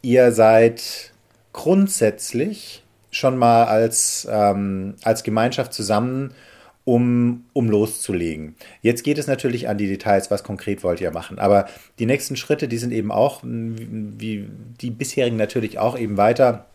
[0.01, 1.11] ihr seid
[1.53, 6.33] grundsätzlich schon mal als, ähm, als Gemeinschaft zusammen,
[6.85, 8.55] um, um loszulegen.
[8.81, 11.39] Jetzt geht es natürlich an die Details, was konkret wollt ihr machen.
[11.39, 11.67] Aber
[11.99, 14.47] die nächsten Schritte, die sind eben auch, wie
[14.79, 16.67] die bisherigen natürlich auch eben weiter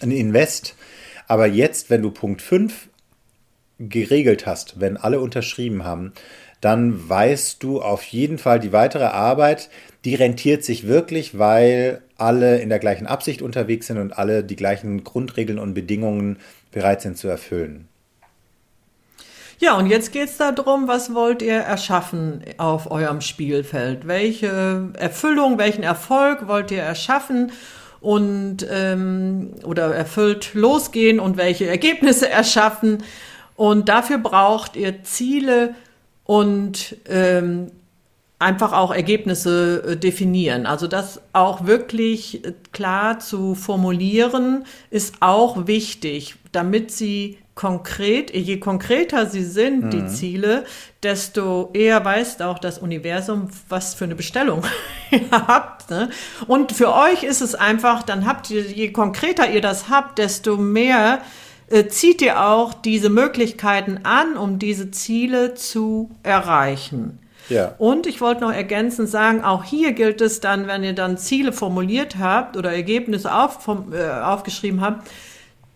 [0.00, 0.76] ein Invest.
[1.26, 2.88] Aber jetzt, wenn du Punkt 5
[3.78, 6.12] geregelt hast, wenn alle unterschrieben haben,
[6.62, 9.68] dann weißt du auf jeden Fall, die weitere Arbeit,
[10.04, 14.56] die rentiert sich wirklich, weil alle in der gleichen Absicht unterwegs sind und alle die
[14.56, 16.38] gleichen Grundregeln und Bedingungen
[16.70, 17.88] bereit sind zu erfüllen.
[19.58, 24.06] Ja, und jetzt geht es darum, was wollt ihr erschaffen auf eurem Spielfeld?
[24.06, 27.52] Welche Erfüllung, welchen Erfolg wollt ihr erschaffen?
[28.00, 33.04] und ähm, oder erfüllt losgehen und welche Ergebnisse erschaffen.
[33.54, 35.76] Und dafür braucht ihr Ziele,
[36.24, 37.70] und ähm,
[38.42, 40.66] einfach auch Ergebnisse äh, definieren.
[40.66, 48.58] Also das auch wirklich äh, klar zu formulieren, ist auch wichtig, damit sie konkret, je
[48.58, 49.90] konkreter sie sind, mhm.
[49.90, 50.64] die Ziele,
[51.02, 54.64] desto eher weiß auch das Universum, was für eine Bestellung
[55.10, 55.90] ihr habt.
[55.90, 56.10] Ne?
[56.46, 60.56] Und für euch ist es einfach, dann habt ihr, je konkreter ihr das habt, desto
[60.56, 61.20] mehr
[61.72, 67.18] äh, zieht ihr auch diese Möglichkeiten an, um diese Ziele zu erreichen.
[67.48, 67.74] Ja.
[67.78, 71.52] Und ich wollte noch ergänzend sagen, auch hier gilt es dann, wenn ihr dann Ziele
[71.52, 75.08] formuliert habt oder Ergebnisse auf, vom, äh, aufgeschrieben habt,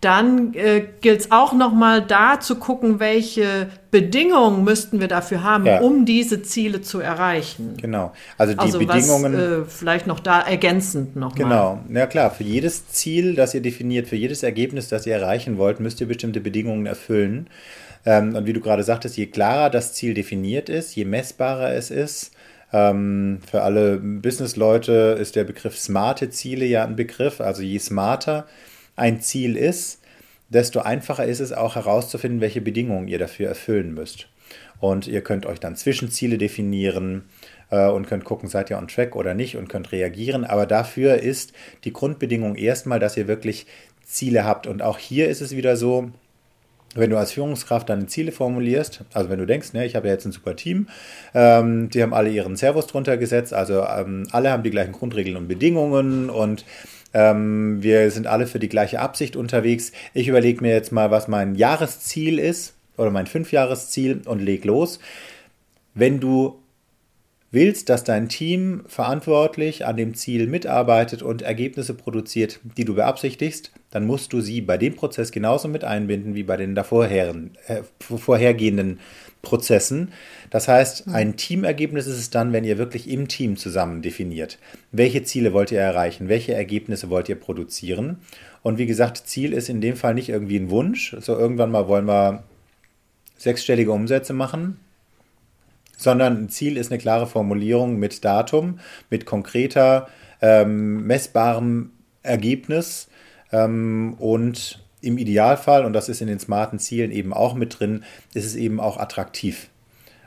[0.01, 5.65] dann äh, gilt es auch nochmal da zu gucken, welche Bedingungen müssten wir dafür haben,
[5.65, 5.79] ja.
[5.79, 7.77] um diese Ziele zu erreichen.
[7.81, 8.13] Genau.
[8.37, 9.33] Also die also Bedingungen.
[9.33, 11.43] Was, äh, vielleicht noch da ergänzend nochmal.
[11.43, 11.79] Genau.
[11.89, 15.79] Ja klar, für jedes Ziel, das ihr definiert, für jedes Ergebnis, das ihr erreichen wollt,
[15.79, 17.47] müsst ihr bestimmte Bedingungen erfüllen.
[18.05, 21.89] Ähm, und wie du gerade sagtest, je klarer das Ziel definiert ist, je messbarer es
[21.89, 22.31] ist,
[22.71, 27.41] ähm, für alle Businessleute ist der Begriff smarte Ziele ja ein Begriff.
[27.41, 28.45] Also je smarter
[28.97, 30.01] ein Ziel ist,
[30.49, 34.27] desto einfacher ist es auch herauszufinden, welche Bedingungen ihr dafür erfüllen müsst.
[34.79, 37.23] Und ihr könnt euch dann Zwischenziele definieren
[37.69, 40.45] äh, und könnt gucken, seid ihr on track oder nicht und könnt reagieren.
[40.45, 43.65] Aber dafür ist die Grundbedingung erstmal, dass ihr wirklich
[44.05, 44.67] Ziele habt.
[44.67, 46.11] Und auch hier ist es wieder so,
[46.95, 50.13] wenn du als Führungskraft deine Ziele formulierst, also wenn du denkst, ne, ich habe ja
[50.13, 50.87] jetzt ein super Team,
[51.33, 55.35] ähm, die haben alle ihren Servus drunter gesetzt, also ähm, alle haben die gleichen Grundregeln
[55.35, 56.65] und Bedingungen und
[57.13, 59.91] ähm, wir sind alle für die gleiche Absicht unterwegs.
[60.13, 64.99] Ich überlege mir jetzt mal, was mein Jahresziel ist oder mein Fünfjahresziel und leg los.
[65.93, 66.59] Wenn du
[67.51, 73.71] willst, dass dein Team verantwortlich an dem Ziel mitarbeitet und Ergebnisse produziert, die du beabsichtigst,
[73.89, 77.83] dann musst du sie bei dem Prozess genauso mit einbinden wie bei den davorherigen, äh,
[77.99, 78.99] vorhergehenden
[79.41, 80.11] Prozessen.
[80.49, 84.57] Das heißt, ein Teamergebnis ist es dann, wenn ihr wirklich im Team zusammen definiert.
[84.91, 86.29] Welche Ziele wollt ihr erreichen?
[86.29, 88.19] Welche Ergebnisse wollt ihr produzieren?
[88.63, 91.15] Und wie gesagt, Ziel ist in dem Fall nicht irgendwie ein Wunsch.
[91.19, 92.43] So irgendwann mal wollen wir
[93.37, 94.79] sechsstellige Umsätze machen,
[95.95, 100.07] sondern ein Ziel ist eine klare Formulierung mit Datum, mit konkreter,
[100.41, 101.91] ähm, messbarem
[102.23, 103.07] Ergebnis
[103.51, 108.03] ähm, und im Idealfall, und das ist in den smarten Zielen eben auch mit drin,
[108.33, 109.69] ist es eben auch attraktiv.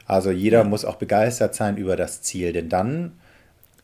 [0.07, 0.64] Also jeder ja.
[0.64, 3.12] muss auch begeistert sein über das Ziel, denn dann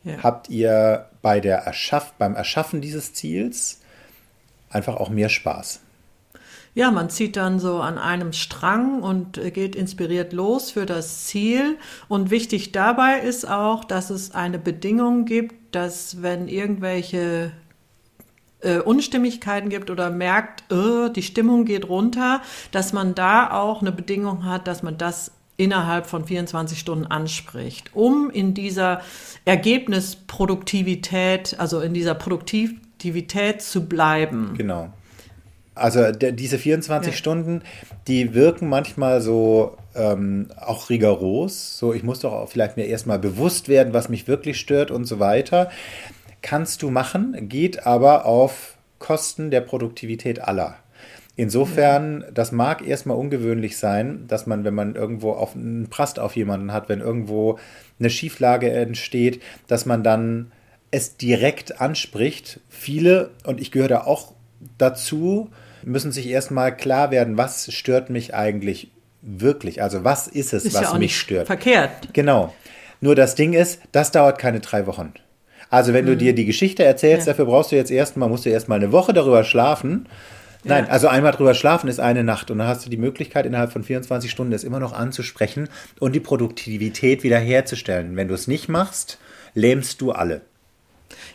[0.03, 0.23] ja.
[0.23, 3.81] habt ihr bei der Erschaff beim Erschaffen dieses Ziels
[4.71, 5.81] einfach auch mehr Spaß.
[6.75, 11.79] Ja, man zieht dann so an einem Strang und geht inspiriert los für das Ziel.
[12.09, 17.53] Und wichtig dabei ist auch, dass es eine Bedingung gibt, dass wenn irgendwelche
[18.67, 23.93] äh, Unstimmigkeiten gibt oder merkt, äh, die Stimmung geht runter, dass man da auch eine
[23.93, 29.01] Bedingung hat, dass man das innerhalb von 24 Stunden anspricht, um in dieser
[29.45, 34.55] Ergebnisproduktivität, also in dieser Produktivität zu bleiben.
[34.59, 34.91] Genau.
[35.75, 37.17] Also der, diese 24 ja.
[37.17, 37.63] Stunden,
[38.09, 41.79] die wirken manchmal so ähm, auch rigoros.
[41.79, 45.05] So, ich muss doch auch vielleicht mir erstmal bewusst werden, was mich wirklich stört und
[45.05, 45.71] so weiter.
[46.47, 50.77] Kannst du machen, geht aber auf Kosten der Produktivität aller.
[51.35, 56.37] Insofern, das mag erstmal ungewöhnlich sein, dass man, wenn man irgendwo auf einen Prast auf
[56.37, 57.59] jemanden hat, wenn irgendwo
[57.99, 60.53] eine Schieflage entsteht, dass man dann
[60.93, 62.61] es direkt anspricht.
[62.69, 64.33] Viele, und ich gehöre da auch
[64.79, 65.51] dazu,
[65.83, 69.83] müssen sich erstmal klar werden, was stört mich eigentlich wirklich?
[69.83, 71.49] Also was ist es, ist was ja mich stört?
[71.49, 71.91] Verkehrt.
[72.13, 72.55] Genau.
[73.01, 75.13] Nur das Ding ist, das dauert keine drei Wochen.
[75.77, 76.09] Also wenn mhm.
[76.09, 77.35] du dir die Geschichte erzählst, ja.
[77.35, 80.09] dafür brauchst du jetzt erstmal, musst du erstmal eine Woche darüber schlafen.
[80.65, 80.91] Nein, ja.
[80.91, 83.85] also einmal drüber schlafen ist eine Nacht und dann hast du die Möglichkeit, innerhalb von
[83.85, 85.69] 24 Stunden es immer noch anzusprechen
[86.01, 88.17] und die Produktivität wiederherzustellen.
[88.17, 89.19] Wenn du es nicht machst,
[89.53, 90.41] lähmst du alle.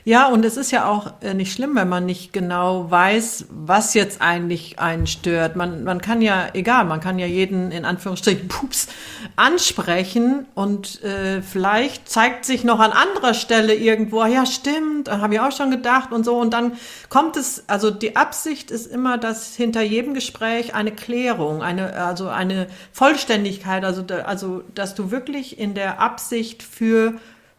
[0.04, 3.94] Ja, und es ist ja auch äh, nicht schlimm, wenn man nicht genau weiß, was
[3.94, 5.56] jetzt eigentlich einen stört.
[5.56, 8.88] Man, man kann ja, egal, man kann ja jeden in Anführungsstrichen Pups
[9.36, 15.40] ansprechen und äh, vielleicht zeigt sich noch an anderer Stelle irgendwo, ja stimmt, habe ich
[15.40, 16.36] auch schon gedacht und so.
[16.36, 16.74] Und dann
[17.10, 22.28] kommt es, also die Absicht ist immer, dass hinter jedem Gespräch eine Klärung, eine, also
[22.28, 27.14] eine Vollständigkeit, also, also dass du wirklich in der Absicht für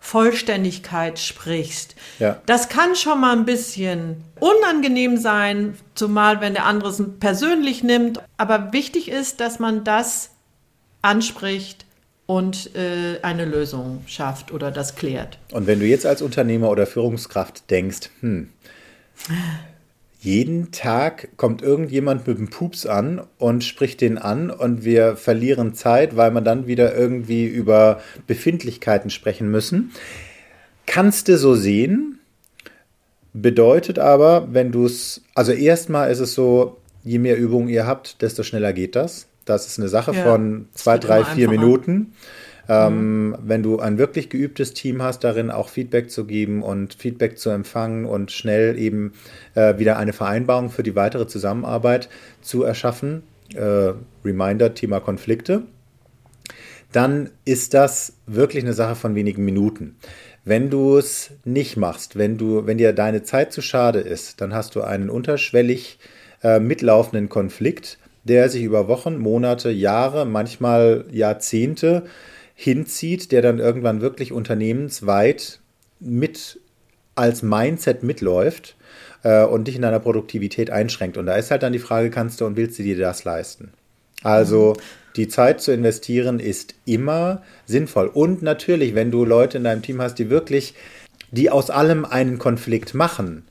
[0.05, 1.95] Vollständigkeit sprichst.
[2.19, 2.43] Ja.
[2.47, 8.21] Das kann schon mal ein bisschen unangenehm sein, zumal wenn der andere es persönlich nimmt.
[8.37, 10.31] Aber wichtig ist, dass man das
[11.03, 11.87] anspricht
[12.27, 15.39] und äh, eine Lösung schafft oder das klärt.
[15.53, 18.49] Und wenn du jetzt als Unternehmer oder Führungskraft denkst, hm,
[20.23, 25.75] jeden Tag kommt irgendjemand mit dem Pups an und spricht den an und wir verlieren
[25.75, 29.91] Zeit, weil wir dann wieder irgendwie über Befindlichkeiten sprechen müssen.
[30.87, 32.21] Kannst du so sehen,
[33.33, 38.23] bedeutet aber, wenn du es, also erstmal ist es so, je mehr Übung ihr habt,
[38.23, 39.27] desto schneller geht das.
[39.45, 42.13] Das ist eine Sache ja, von zwei, drei, vier Minuten.
[42.69, 43.37] Ähm, mhm.
[43.43, 47.51] Wenn du ein wirklich geübtes Team hast, darin auch Feedback zu geben und Feedback zu
[47.51, 49.13] empfangen und schnell eben
[49.55, 52.09] äh, wieder eine Vereinbarung für die weitere Zusammenarbeit
[52.41, 53.23] zu erschaffen,
[53.55, 53.93] äh,
[54.25, 55.63] Reminder, Thema Konflikte,
[56.93, 59.97] dann ist das wirklich eine Sache von wenigen Minuten.
[60.45, 64.55] Wenn du es nicht machst, wenn du, wenn dir deine Zeit zu schade ist, dann
[64.55, 65.99] hast du einen unterschwellig
[66.43, 72.05] äh, mitlaufenden Konflikt, der sich über Wochen, Monate, Jahre, manchmal Jahrzehnte
[72.63, 75.61] hinzieht, der dann irgendwann wirklich unternehmensweit
[76.01, 76.61] mit
[77.15, 78.77] als Mindset mitläuft
[79.23, 81.17] äh, und dich in deiner Produktivität einschränkt.
[81.17, 83.73] Und da ist halt dann die Frage, kannst du und willst du dir das leisten?
[84.23, 84.83] Also mhm.
[85.17, 88.07] die Zeit zu investieren ist immer sinnvoll.
[88.07, 90.75] Und natürlich, wenn du Leute in deinem Team hast, die wirklich,
[91.31, 93.45] die aus allem einen Konflikt machen,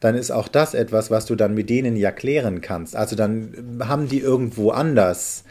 [0.00, 2.94] dann ist auch das etwas, was du dann mit denen ja klären kannst.
[2.94, 5.44] Also dann haben die irgendwo anders,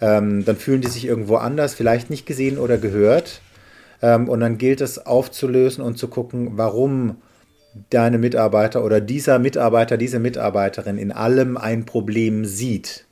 [0.00, 3.40] ähm, dann fühlen die sich irgendwo anders, vielleicht nicht gesehen oder gehört.
[4.02, 7.16] Ähm, und dann gilt es aufzulösen und zu gucken, warum
[7.90, 13.06] deine Mitarbeiter oder dieser Mitarbeiter, diese Mitarbeiterin in allem ein Problem sieht.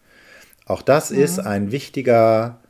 [0.67, 1.19] Auch das mhm.
[1.19, 2.61] ist ein wichtiger,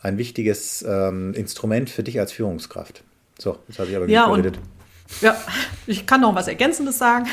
[0.00, 3.04] ein wichtiges ähm, Instrument für dich als Führungskraft.
[3.38, 4.58] So, jetzt habe ich aber ja, und,
[5.20, 5.36] ja,
[5.86, 7.26] ich kann noch was Ergänzendes sagen.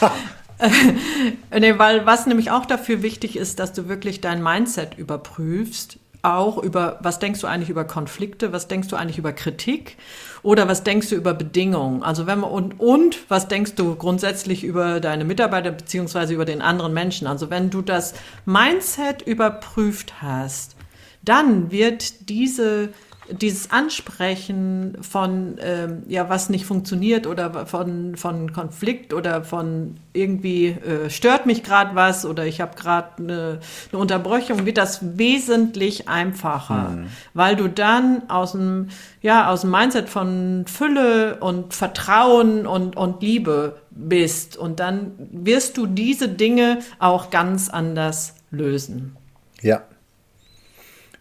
[0.58, 5.98] äh, nee, weil was nämlich auch dafür wichtig ist, dass du wirklich dein Mindset überprüfst
[6.26, 9.96] auch über, was denkst du eigentlich über Konflikte, was denkst du eigentlich über Kritik
[10.42, 12.02] oder was denkst du über Bedingungen?
[12.02, 16.62] Also wenn man, und, und was denkst du grundsätzlich über deine Mitarbeiter beziehungsweise über den
[16.62, 17.26] anderen Menschen?
[17.26, 18.14] Also wenn du das
[18.44, 20.76] Mindset überprüft hast,
[21.22, 22.90] dann wird diese
[23.30, 30.68] dieses Ansprechen von, ähm, ja, was nicht funktioniert oder von, von Konflikt oder von irgendwie
[30.68, 33.60] äh, stört mich gerade was oder ich habe gerade eine,
[33.92, 37.06] eine Unterbrechung, wird das wesentlich einfacher, mhm.
[37.34, 38.88] weil du dann aus dem,
[39.22, 45.76] ja, aus dem Mindset von Fülle und Vertrauen und, und Liebe bist und dann wirst
[45.76, 49.16] du diese Dinge auch ganz anders lösen.
[49.62, 49.82] Ja.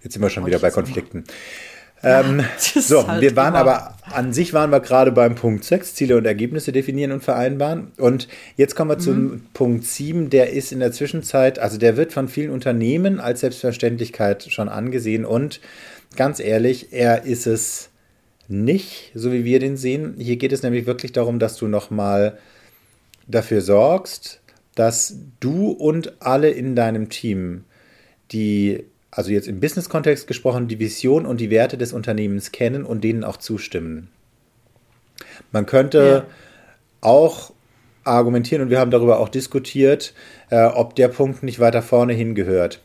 [0.04, 1.20] Jetzt sind wir schon wieder bei Konflikten.
[1.20, 1.34] Mal.
[2.06, 6.18] Ähm, so, halt wir waren aber, an sich waren wir gerade beim Punkt 6, Ziele
[6.18, 7.91] und Ergebnisse definieren und vereinbaren.
[7.98, 9.02] Und jetzt kommen wir mhm.
[9.02, 13.39] zum Punkt 7, der ist in der Zwischenzeit, also der wird von vielen Unternehmen als
[13.39, 15.26] Selbstverständlichkeit schon angesehen.
[15.26, 15.60] Und
[16.15, 17.89] ganz ehrlich, er ist es
[18.48, 20.13] nicht, so wie wir den sehen.
[20.20, 22.38] Hier geht es nämlich wirklich darum, dass du nochmal
[23.28, 24.41] dafür sorgst,
[24.76, 27.63] dass du und alle in deinem Team
[28.32, 28.84] die
[29.15, 33.23] also jetzt im Business-Kontext gesprochen, die Vision und die Werte des Unternehmens kennen und denen
[33.23, 34.10] auch zustimmen.
[35.51, 36.36] Man könnte ja.
[37.01, 37.54] auch
[38.04, 40.13] argumentieren, und wir haben darüber auch diskutiert,
[40.49, 42.82] äh, ob der Punkt nicht weiter vorne hingehört.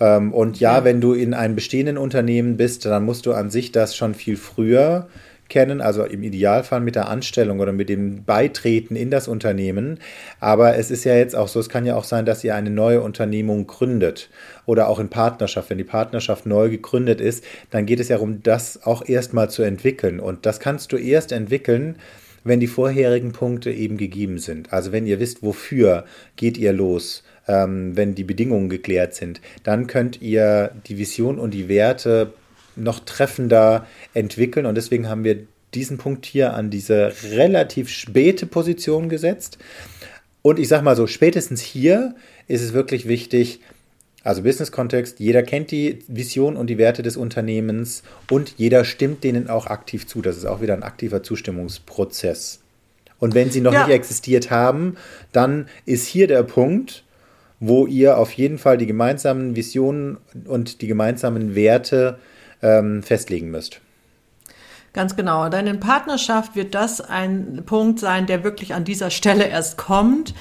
[0.00, 3.50] Ähm, und ja, ja, wenn du in einem bestehenden Unternehmen bist, dann musst du an
[3.50, 5.06] sich das schon viel früher
[5.48, 9.98] kennen, also im Idealfall mit der Anstellung oder mit dem Beitreten in das Unternehmen.
[10.40, 12.70] Aber es ist ja jetzt auch so, es kann ja auch sein, dass ihr eine
[12.70, 14.30] neue Unternehmung gründet
[14.66, 15.70] oder auch in Partnerschaft.
[15.70, 19.62] Wenn die Partnerschaft neu gegründet ist, dann geht es ja darum, das auch erstmal zu
[19.62, 20.20] entwickeln.
[20.20, 21.96] Und das kannst du erst entwickeln,
[22.44, 24.72] wenn die vorherigen Punkte eben gegeben sind.
[24.72, 26.04] Also wenn ihr wisst, wofür
[26.36, 31.52] geht ihr los, ähm, wenn die Bedingungen geklärt sind, dann könnt ihr die Vision und
[31.52, 32.32] die Werte
[32.76, 34.66] noch treffender entwickeln.
[34.66, 39.58] Und deswegen haben wir diesen Punkt hier an diese relativ späte Position gesetzt.
[40.42, 42.14] Und ich sage mal so, spätestens hier
[42.46, 43.60] ist es wirklich wichtig,
[44.22, 49.50] also Business-Kontext, jeder kennt die Vision und die Werte des Unternehmens und jeder stimmt denen
[49.50, 50.22] auch aktiv zu.
[50.22, 52.60] Das ist auch wieder ein aktiver Zustimmungsprozess.
[53.18, 53.86] Und wenn sie noch ja.
[53.86, 54.96] nicht existiert haben,
[55.32, 57.04] dann ist hier der Punkt,
[57.60, 62.18] wo ihr auf jeden Fall die gemeinsamen Visionen und die gemeinsamen Werte
[62.64, 63.80] ähm, festlegen müsst.
[64.92, 65.48] Ganz genau.
[65.48, 70.34] Denn in Partnerschaft wird das ein Punkt sein, der wirklich an dieser Stelle erst kommt,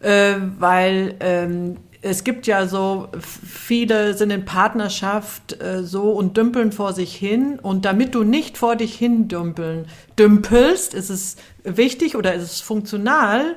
[0.00, 6.70] äh, weil ähm, es gibt ja so, viele sind in Partnerschaft äh, so und dümpeln
[6.70, 7.58] vor sich hin.
[7.58, 9.86] Und damit du nicht vor dich hin dümpeln,
[10.18, 13.56] dümpelst, ist es wichtig oder ist es funktional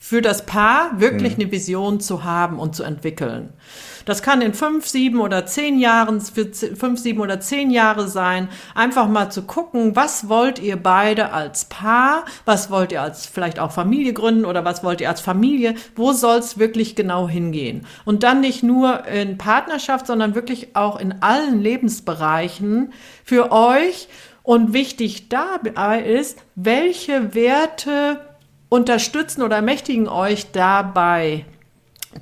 [0.00, 1.44] für das Paar, wirklich mhm.
[1.44, 3.50] eine Vision zu haben und zu entwickeln.
[4.06, 8.48] Das kann in fünf, sieben oder zehn Jahren, für fünf, sieben oder zehn Jahre sein,
[8.74, 13.58] einfach mal zu gucken, was wollt ihr beide als Paar, was wollt ihr als vielleicht
[13.58, 17.84] auch Familie gründen oder was wollt ihr als Familie, wo soll es wirklich genau hingehen?
[18.04, 22.92] Und dann nicht nur in Partnerschaft, sondern wirklich auch in allen Lebensbereichen
[23.24, 24.08] für euch.
[24.44, 28.20] Und wichtig dabei ist, welche Werte
[28.68, 31.44] unterstützen oder ermächtigen euch dabei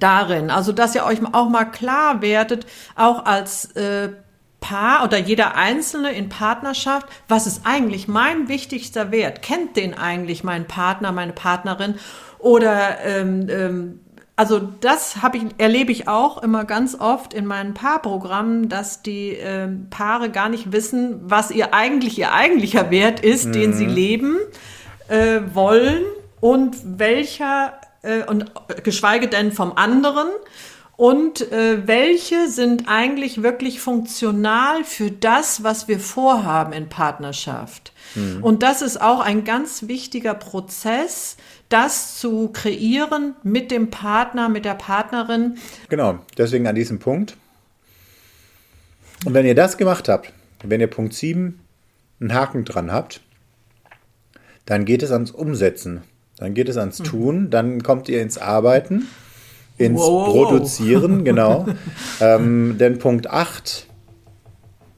[0.01, 0.51] darin.
[0.51, 4.11] Also, dass ihr euch auch mal klar werdet, auch als äh,
[4.61, 9.43] Paar oder jeder Einzelne in Partnerschaft, was ist eigentlich mein wichtigster Wert?
[9.43, 11.97] Kennt den eigentlich mein Partner, meine Partnerin?
[12.39, 14.01] Oder ähm, ähm,
[14.37, 19.31] also das habe ich erlebe ich auch immer ganz oft in meinen Paarprogrammen, dass die
[19.31, 23.53] äh, Paare gar nicht wissen, was ihr eigentlich ihr eigentlicher Wert ist, mhm.
[23.53, 23.95] den sie mhm.
[23.95, 24.37] leben
[25.09, 26.03] äh, wollen
[26.41, 27.75] und welcher
[28.05, 28.53] äh, und
[28.83, 30.29] geschweige denn vom anderen.
[30.97, 37.93] Und äh, welche sind eigentlich wirklich funktional für das, was wir vorhaben in Partnerschaft?
[38.15, 38.45] Mhm.
[38.45, 41.37] Und das ist auch ein ganz wichtiger Prozess,
[41.69, 45.59] das zu kreieren mit dem Partner, mit der Partnerin.
[45.89, 47.37] Genau, deswegen an diesem Punkt.
[49.25, 50.33] Und wenn ihr das gemacht habt,
[50.63, 51.59] wenn ihr Punkt 7
[52.21, 53.21] einen Haken dran habt,
[54.67, 56.03] dann geht es ans Umsetzen.
[56.39, 57.05] Dann geht es ans hm.
[57.05, 59.07] Tun, dann kommt ihr ins Arbeiten,
[59.79, 61.67] ins wow, Produzieren, genau.
[62.21, 63.87] ähm, denn Punkt 8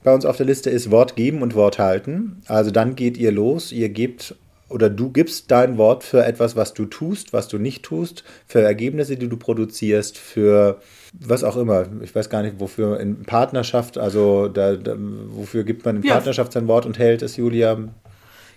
[0.07, 2.41] bei uns auf der Liste ist Wort geben und Wort halten.
[2.47, 4.37] Also dann geht ihr los, ihr gebt
[4.69, 8.61] oder du gibst dein Wort für etwas, was du tust, was du nicht tust, für
[8.61, 10.81] Ergebnisse, die du produzierst, für
[11.13, 11.87] was auch immer.
[12.03, 16.15] Ich weiß gar nicht, wofür in Partnerschaft, also da, da, wofür gibt man in ja.
[16.15, 17.77] Partnerschaft sein Wort und hält es, Julia?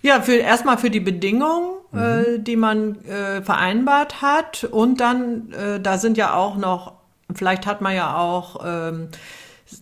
[0.02, 2.00] Ja, für erstmal für die Bedingungen, mhm.
[2.00, 4.64] äh, die man äh, vereinbart hat.
[4.64, 6.94] Und dann, äh, da sind ja auch noch,
[7.34, 9.08] vielleicht hat man ja auch ähm,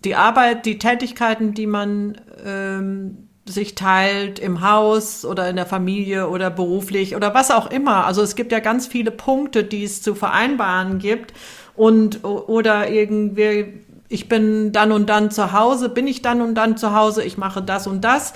[0.04, 6.28] die Arbeit, die Tätigkeiten, die man ähm, sich teilt im Haus oder in der Familie
[6.28, 8.04] oder beruflich oder was auch immer.
[8.04, 11.32] Also es gibt ja ganz viele Punkte, die es zu vereinbaren gibt
[11.74, 16.76] und oder irgendwie ich bin dann und dann zu Hause, bin ich dann und dann
[16.76, 18.32] zu Hause, ich mache das und das.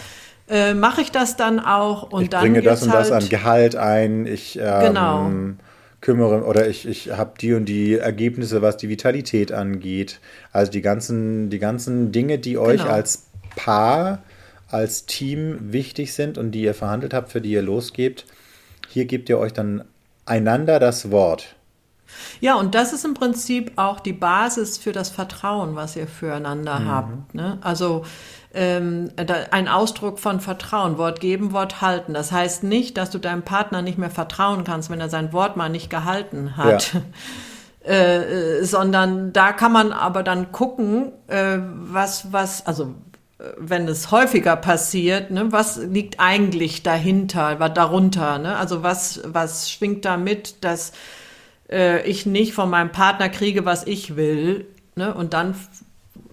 [0.49, 3.29] Äh, mache ich das dann auch und ich dann bringe das und halt, das an
[3.29, 4.27] Gehalt ein.
[4.27, 5.31] Ich ähm, genau.
[6.01, 10.21] kümmere oder ich, ich habe die und die Ergebnisse, was die Vitalität angeht.
[10.53, 12.93] Also die ganzen, die ganzen Dinge, die euch genau.
[12.93, 13.27] als
[13.57, 14.23] Paar
[14.73, 18.25] als Team wichtig sind und die ihr verhandelt habt, für die ihr losgebt.
[18.89, 19.85] Hier gebt ihr euch dann
[20.25, 21.55] einander das Wort.
[22.41, 26.81] Ja, und das ist im Prinzip auch die Basis für das Vertrauen, was ihr füreinander
[26.81, 26.89] mhm.
[26.89, 27.35] habt.
[27.35, 27.59] Ne?
[27.61, 28.05] Also
[28.55, 29.11] ähm,
[29.51, 32.15] ein Ausdruck von Vertrauen, Wort geben, Wort halten.
[32.15, 35.57] Das heißt nicht, dass du deinem Partner nicht mehr vertrauen kannst, wenn er sein Wort
[35.57, 36.95] mal nicht gehalten hat.
[36.95, 37.01] Ja.
[37.85, 42.95] Äh, äh, sondern da kann man aber dann gucken, äh, was, was, also
[43.59, 48.57] wenn es häufiger passiert, ne, was liegt eigentlich dahinter, was darunter, ne?
[48.57, 50.93] Also was, was schwingt da mit, dass
[51.71, 55.13] äh, ich nicht von meinem Partner kriege, was ich will, ne?
[55.13, 55.55] Und dann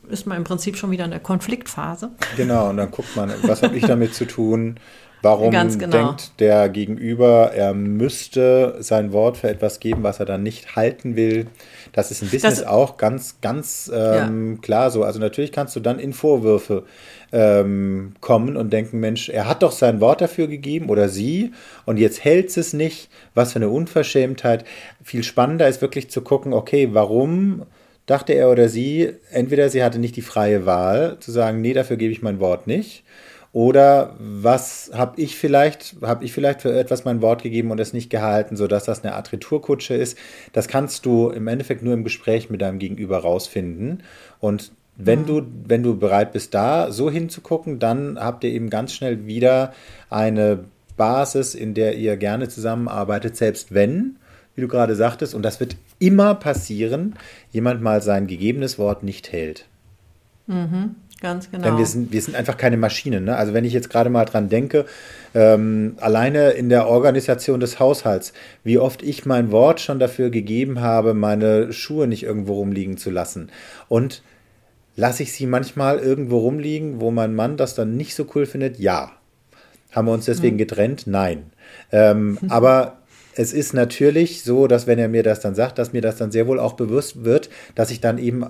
[0.09, 2.11] ist man im Prinzip schon wieder in der Konfliktphase.
[2.37, 4.79] Genau, und dann guckt man, was habe ich damit zu tun?
[5.21, 5.87] Warum genau.
[5.89, 11.17] denkt der Gegenüber, er müsste sein Wort für etwas geben, was er dann nicht halten
[11.17, 11.47] will?
[11.91, 14.61] Das ist im Business das, auch ganz, ganz ähm, ja.
[14.61, 15.03] klar so.
[15.03, 16.85] Also natürlich kannst du dann in Vorwürfe
[17.33, 21.51] ähm, kommen und denken, Mensch, er hat doch sein Wort dafür gegeben oder sie
[21.85, 23.09] und jetzt hält es nicht.
[23.33, 24.63] Was für eine Unverschämtheit.
[25.03, 27.63] Viel spannender ist wirklich zu gucken, okay, warum
[28.09, 31.97] dachte er oder sie, entweder sie hatte nicht die freie Wahl zu sagen, nee, dafür
[31.97, 33.03] gebe ich mein Wort nicht
[33.51, 37.93] oder was habe ich vielleicht, habe ich vielleicht für etwas mein Wort gegeben und es
[37.93, 40.17] nicht gehalten, sodass das eine Art Retourkutsche ist?
[40.53, 44.03] Das kannst du im Endeffekt nur im Gespräch mit deinem Gegenüber rausfinden.
[44.39, 48.93] Und wenn du, wenn du bereit bist, da so hinzugucken, dann habt ihr eben ganz
[48.93, 49.73] schnell wieder
[50.09, 54.17] eine Basis, in der ihr gerne zusammenarbeitet, selbst wenn,
[54.53, 57.15] wie du gerade sagtest, und das wird immer passieren,
[57.51, 59.65] jemand mal sein gegebenes Wort nicht hält.
[60.47, 60.95] Mhm.
[61.21, 61.63] Ganz genau.
[61.63, 63.25] Denn wir sind, wir sind einfach keine Maschinen.
[63.25, 63.35] Ne?
[63.35, 64.85] Also wenn ich jetzt gerade mal dran denke,
[65.35, 68.31] ähm, alleine in der Organisation des Haushalts,
[68.63, 73.09] wie oft ich mein Wort schon dafür gegeben habe, meine Schuhe nicht irgendwo rumliegen zu
[73.09, 73.49] lassen.
[73.89, 74.23] Und
[74.95, 78.79] lasse ich sie manchmal irgendwo rumliegen, wo mein Mann das dann nicht so cool findet?
[78.79, 79.11] Ja.
[79.91, 80.59] Haben wir uns deswegen mhm.
[80.59, 81.05] getrennt?
[81.05, 81.51] Nein.
[81.91, 82.98] Ähm, aber
[83.39, 86.29] es ist natürlich so, dass wenn er mir das dann sagt, dass mir das dann
[86.29, 88.45] sehr wohl auch bewusst wird, dass ich dann eben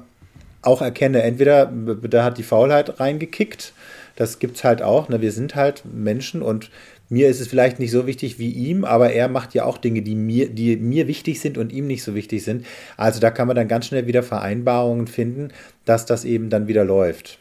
[0.64, 3.74] auch erkenne, entweder da hat die Faulheit reingekickt,
[4.16, 5.22] das gibt es halt auch, ne?
[5.22, 6.72] wir sind halt Menschen und
[7.08, 10.02] mir ist es vielleicht nicht so wichtig wie ihm, aber er macht ja auch Dinge,
[10.02, 12.66] die mir, die mir wichtig sind und ihm nicht so wichtig sind.
[12.98, 15.50] Also da kann man dann ganz schnell wieder Vereinbarungen finden,
[15.86, 17.38] dass das eben dann wieder läuft.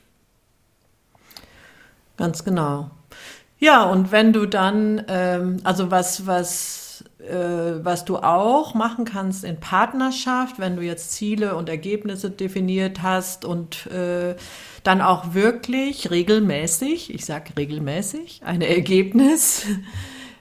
[2.19, 2.91] Ganz genau.
[3.59, 6.78] Ja, und wenn du dann, ähm, also was, was
[7.29, 13.03] äh, was du auch machen kannst in Partnerschaft, wenn du jetzt Ziele und Ergebnisse definiert
[13.03, 14.35] hast und äh,
[14.83, 19.67] dann auch wirklich regelmäßig, ich sage regelmäßig, ein Ergebnis,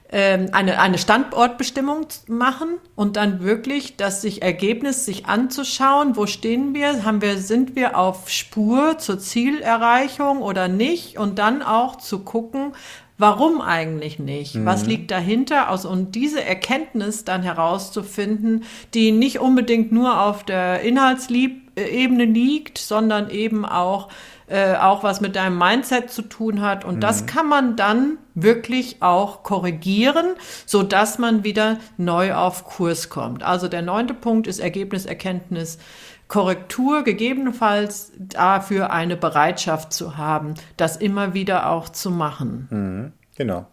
[0.10, 6.74] ähm, eine, eine Standortbestimmung machen und dann wirklich das sich Ergebnis sich anzuschauen, wo stehen
[6.74, 12.20] wir, haben wir, sind wir auf Spur zur Zielerreichung oder nicht und dann auch zu
[12.20, 12.74] gucken,
[13.20, 14.56] Warum eigentlich nicht?
[14.56, 14.66] Mhm.
[14.66, 15.72] Was liegt dahinter?
[15.72, 18.64] Aus, und diese Erkenntnis dann herauszufinden,
[18.94, 24.10] die nicht unbedingt nur auf der Inhaltsebene liegt, sondern eben auch,
[24.46, 26.86] äh, auch was mit deinem Mindset zu tun hat.
[26.86, 27.00] Und mhm.
[27.00, 30.36] das kann man dann wirklich auch korrigieren,
[30.68, 33.42] so dass man wieder neu auf Kurs kommt.
[33.42, 35.80] Also der neunte Punkt ist Ergebniserkenntnis.
[36.28, 42.68] Korrektur gegebenenfalls dafür eine Bereitschaft zu haben, das immer wieder auch zu machen.
[42.70, 43.68] Mhm, genau.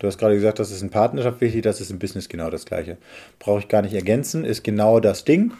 [0.00, 2.64] Du hast gerade gesagt, das ist in Partnerschaft wichtig, das ist im Business genau das
[2.64, 2.96] Gleiche.
[3.38, 5.52] Brauche ich gar nicht ergänzen, ist genau das Ding.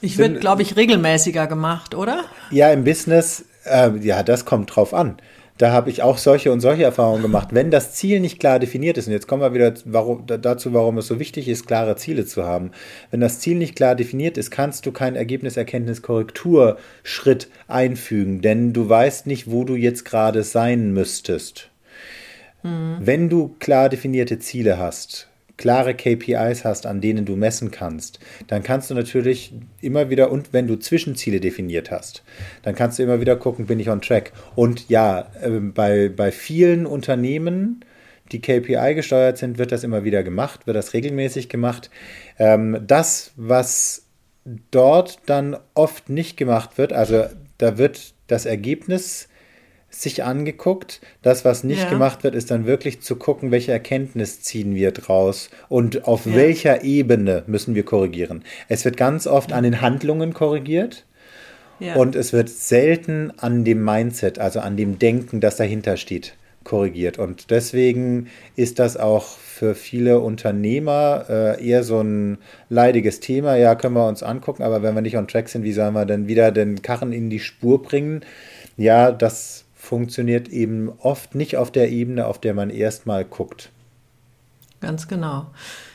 [0.00, 2.24] Ich wird, glaube ich, regelmäßiger gemacht, oder?
[2.50, 5.16] Ja, im Business, äh, ja, das kommt drauf an.
[5.58, 7.50] Da habe ich auch solche und solche Erfahrungen gemacht.
[7.52, 10.98] Wenn das Ziel nicht klar definiert ist, und jetzt kommen wir wieder warum, dazu, warum
[10.98, 12.72] es so wichtig ist, klare Ziele zu haben.
[13.12, 19.28] Wenn das Ziel nicht klar definiert ist, kannst du keinen Ergebniserkenntnis-Korrekturschritt einfügen, denn du weißt
[19.28, 21.70] nicht, wo du jetzt gerade sein müsstest.
[22.64, 22.96] Mhm.
[22.98, 28.62] Wenn du klar definierte Ziele hast, klare KPIs hast, an denen du messen kannst, dann
[28.62, 32.24] kannst du natürlich immer wieder, und wenn du Zwischenziele definiert hast,
[32.62, 34.32] dann kannst du immer wieder gucken, bin ich on track.
[34.54, 37.84] Und ja, ähm, bei, bei vielen Unternehmen,
[38.32, 41.90] die KPI gesteuert sind, wird das immer wieder gemacht, wird das regelmäßig gemacht.
[42.38, 44.06] Ähm, das, was
[44.70, 47.26] dort dann oft nicht gemacht wird, also
[47.58, 49.28] da wird das Ergebnis
[49.94, 51.00] sich angeguckt.
[51.22, 51.90] Das, was nicht ja.
[51.90, 56.34] gemacht wird, ist dann wirklich zu gucken, welche Erkenntnis ziehen wir draus und auf ja.
[56.34, 58.42] welcher Ebene müssen wir korrigieren.
[58.68, 61.04] Es wird ganz oft an den Handlungen korrigiert.
[61.80, 61.96] Ja.
[61.96, 67.18] Und es wird selten an dem Mindset, also an dem Denken, das dahinter steht, korrigiert.
[67.18, 72.38] Und deswegen ist das auch für viele Unternehmer äh, eher so ein
[72.68, 73.56] leidiges Thema.
[73.56, 76.06] Ja, können wir uns angucken, aber wenn wir nicht on track sind, wie sollen wir
[76.06, 78.22] denn wieder den Karren in die Spur bringen?
[78.76, 83.70] Ja, das funktioniert eben oft nicht auf der Ebene, auf der man erstmal guckt.
[84.80, 85.46] Ganz genau.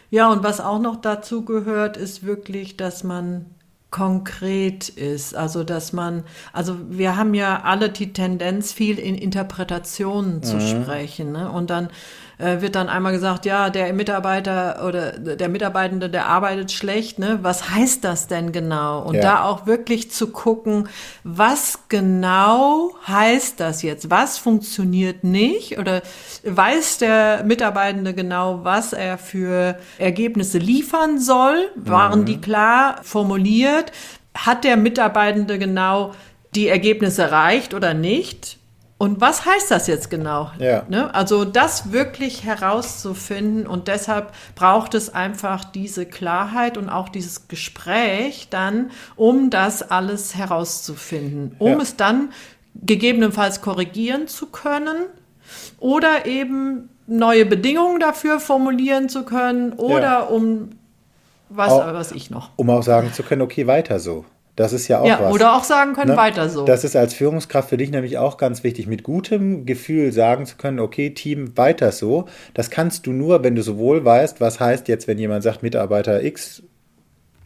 [0.10, 3.46] Ja, und was auch noch dazu gehört, ist wirklich, dass man
[3.92, 5.36] konkret ist.
[5.36, 6.24] Also, dass man,
[6.54, 10.62] also wir haben ja alle die Tendenz, viel in Interpretationen zu mhm.
[10.62, 11.32] sprechen.
[11.32, 11.52] Ne?
[11.52, 11.90] Und dann
[12.40, 17.40] äh, wird dann einmal gesagt, ja, der Mitarbeiter oder der Mitarbeitende, der arbeitet schlecht, ne?
[17.42, 19.02] Was heißt das denn genau?
[19.02, 19.22] Und ja.
[19.22, 20.88] da auch wirklich zu gucken,
[21.26, 24.10] was genau heißt das jetzt?
[24.10, 25.78] Was funktioniert nicht?
[25.80, 26.02] Oder
[26.46, 31.70] weiß der Mitarbeitende genau, was er für Ergebnisse liefern soll?
[31.76, 32.26] Waren mhm.
[32.26, 33.92] die klar formuliert?
[34.34, 36.14] Hat der Mitarbeitende genau
[36.56, 38.59] die Ergebnisse erreicht oder nicht?
[39.00, 40.52] Und was heißt das jetzt genau?
[40.60, 40.84] Ja.
[40.89, 41.16] Ne?
[41.16, 48.50] Also das wirklich herauszufinden und deshalb braucht es einfach diese Klarheit und auch dieses Gespräch
[48.50, 51.78] dann, um das alles herauszufinden, um ja.
[51.78, 52.34] es dann
[52.76, 55.06] gegebenenfalls korrigieren zu können
[55.80, 60.20] oder eben neue Bedingungen dafür formulieren zu können oder ja.
[60.24, 60.72] um
[61.47, 62.50] was, auch, was ich noch.
[62.58, 64.26] Um auch sagen zu können, okay, weiter so.
[64.60, 65.34] Das ist ja auch ja, was.
[65.34, 66.18] Oder auch sagen können, ne?
[66.18, 66.66] weiter so.
[66.66, 70.57] Das ist als Führungskraft für dich nämlich auch ganz wichtig, mit gutem Gefühl sagen zu
[70.57, 72.26] können, okay, Team, weiter so.
[72.55, 76.22] Das kannst du nur, wenn du sowohl weißt, was heißt jetzt, wenn jemand sagt, Mitarbeiter
[76.22, 76.62] X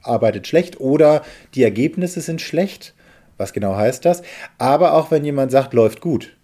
[0.01, 1.21] arbeitet schlecht oder
[1.53, 2.95] die Ergebnisse sind schlecht.
[3.37, 4.23] Was genau heißt das?
[4.57, 6.35] Aber auch wenn jemand sagt, läuft gut.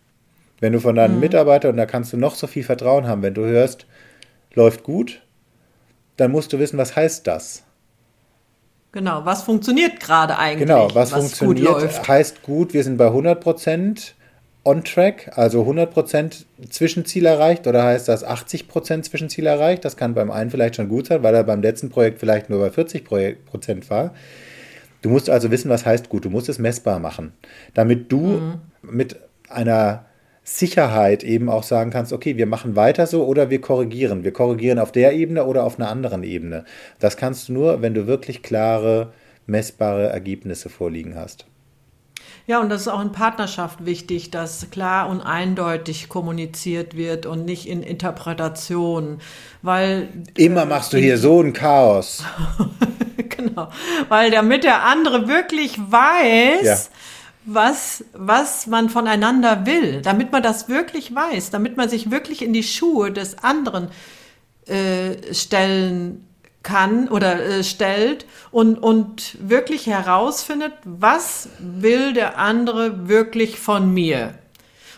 [0.59, 1.22] Wenn du von deinen mhm.
[1.22, 3.88] Mitarbeitern, und da kannst du noch so viel Vertrauen haben, wenn du hörst,
[4.53, 5.24] läuft gut,
[6.17, 7.63] dann musst du wissen, was heißt das?
[8.92, 10.68] Genau, was funktioniert gerade eigentlich?
[10.68, 14.16] Genau, was, was funktioniert gut heißt gut, wir sind bei 100 Prozent
[14.64, 19.86] on track, also 100 Prozent Zwischenziel erreicht oder heißt das 80 Prozent Zwischenziel erreicht?
[19.86, 22.60] Das kann beim einen vielleicht schon gut sein, weil er beim letzten Projekt vielleicht nur
[22.60, 23.06] bei 40
[23.46, 24.14] Prozent war.
[25.02, 26.26] Du musst also wissen, was heißt gut.
[26.26, 27.34] Du musst es messbar machen,
[27.74, 28.60] damit du mhm.
[28.82, 29.16] mit
[29.48, 30.06] einer
[30.58, 34.24] Sicherheit eben auch sagen kannst, okay, wir machen weiter so oder wir korrigieren.
[34.24, 36.66] Wir korrigieren auf der Ebene oder auf einer anderen Ebene.
[37.00, 39.14] Das kannst du nur, wenn du wirklich klare,
[39.45, 41.45] messbare Ergebnisse vorliegen hast.
[42.47, 47.45] Ja, und das ist auch in Partnerschaft wichtig, dass klar und eindeutig kommuniziert wird und
[47.45, 49.20] nicht in Interpretation,
[49.62, 52.24] weil immer machst du hier so ein Chaos.
[53.30, 53.70] genau,
[54.10, 56.78] weil damit der andere wirklich weiß, ja
[57.46, 62.54] was, was man voneinander will, damit man das wirklich weiß, damit man sich wirklich in
[62.54, 63.90] die Schuhe des anderen
[64.68, 66.26] äh, stellen
[66.64, 74.34] kann oder äh, stellt und, und wirklich herausfindet, was will der andere wirklich von mir.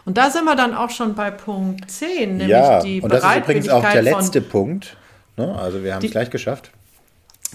[0.04, 3.24] Und da sind wir dann auch schon bei Punkt 10, nämlich ja, die und das
[3.24, 4.98] ist übrigens auch der letzte Punkt.
[5.38, 5.56] Ne?
[5.56, 6.72] Also wir haben es gleich geschafft.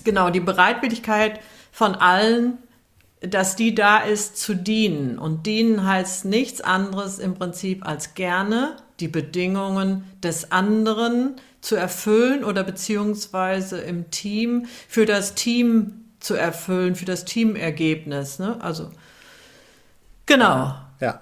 [0.04, 1.40] Genau, die Bereitwilligkeit
[1.72, 2.58] von allen
[3.28, 5.18] dass die da ist zu dienen.
[5.18, 12.44] Und dienen heißt nichts anderes im Prinzip als gerne die Bedingungen des anderen zu erfüllen
[12.44, 18.38] oder beziehungsweise im Team für das Team zu erfüllen, für das Teamergebnis.
[18.38, 18.56] Ne?
[18.60, 18.90] Also
[20.26, 20.74] genau.
[21.00, 21.20] Ja.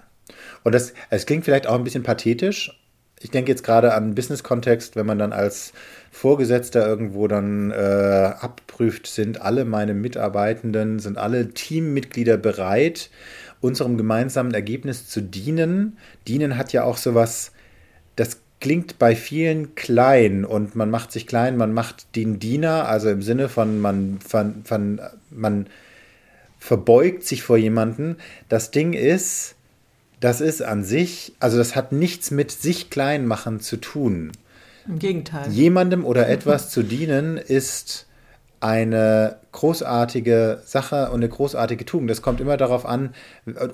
[0.63, 2.81] Und das, es klingt vielleicht auch ein bisschen pathetisch.
[3.21, 5.73] Ich denke jetzt gerade an Business-Kontext, wenn man dann als
[6.15, 13.11] Vorgesetzter irgendwo dann äh, abprüft, sind alle meine Mitarbeitenden, sind alle Teammitglieder bereit,
[13.61, 15.99] unserem gemeinsamen Ergebnis zu dienen.
[16.29, 17.51] Dienen hat ja auch sowas,
[18.15, 23.11] das klingt bei vielen klein und man macht sich klein, man macht den Diener, also
[23.11, 25.01] im Sinne von man, von, von,
[25.31, 25.67] man
[26.61, 28.19] verbeugt sich vor jemanden.
[28.49, 29.57] Das Ding ist,
[30.21, 34.31] das ist an sich, also das hat nichts mit sich klein machen zu tun.
[34.87, 35.51] Im Gegenteil.
[35.51, 38.07] Jemandem oder etwas zu dienen ist
[38.61, 42.09] eine großartige Sache und eine großartige Tugend.
[42.09, 43.15] Das kommt immer darauf an.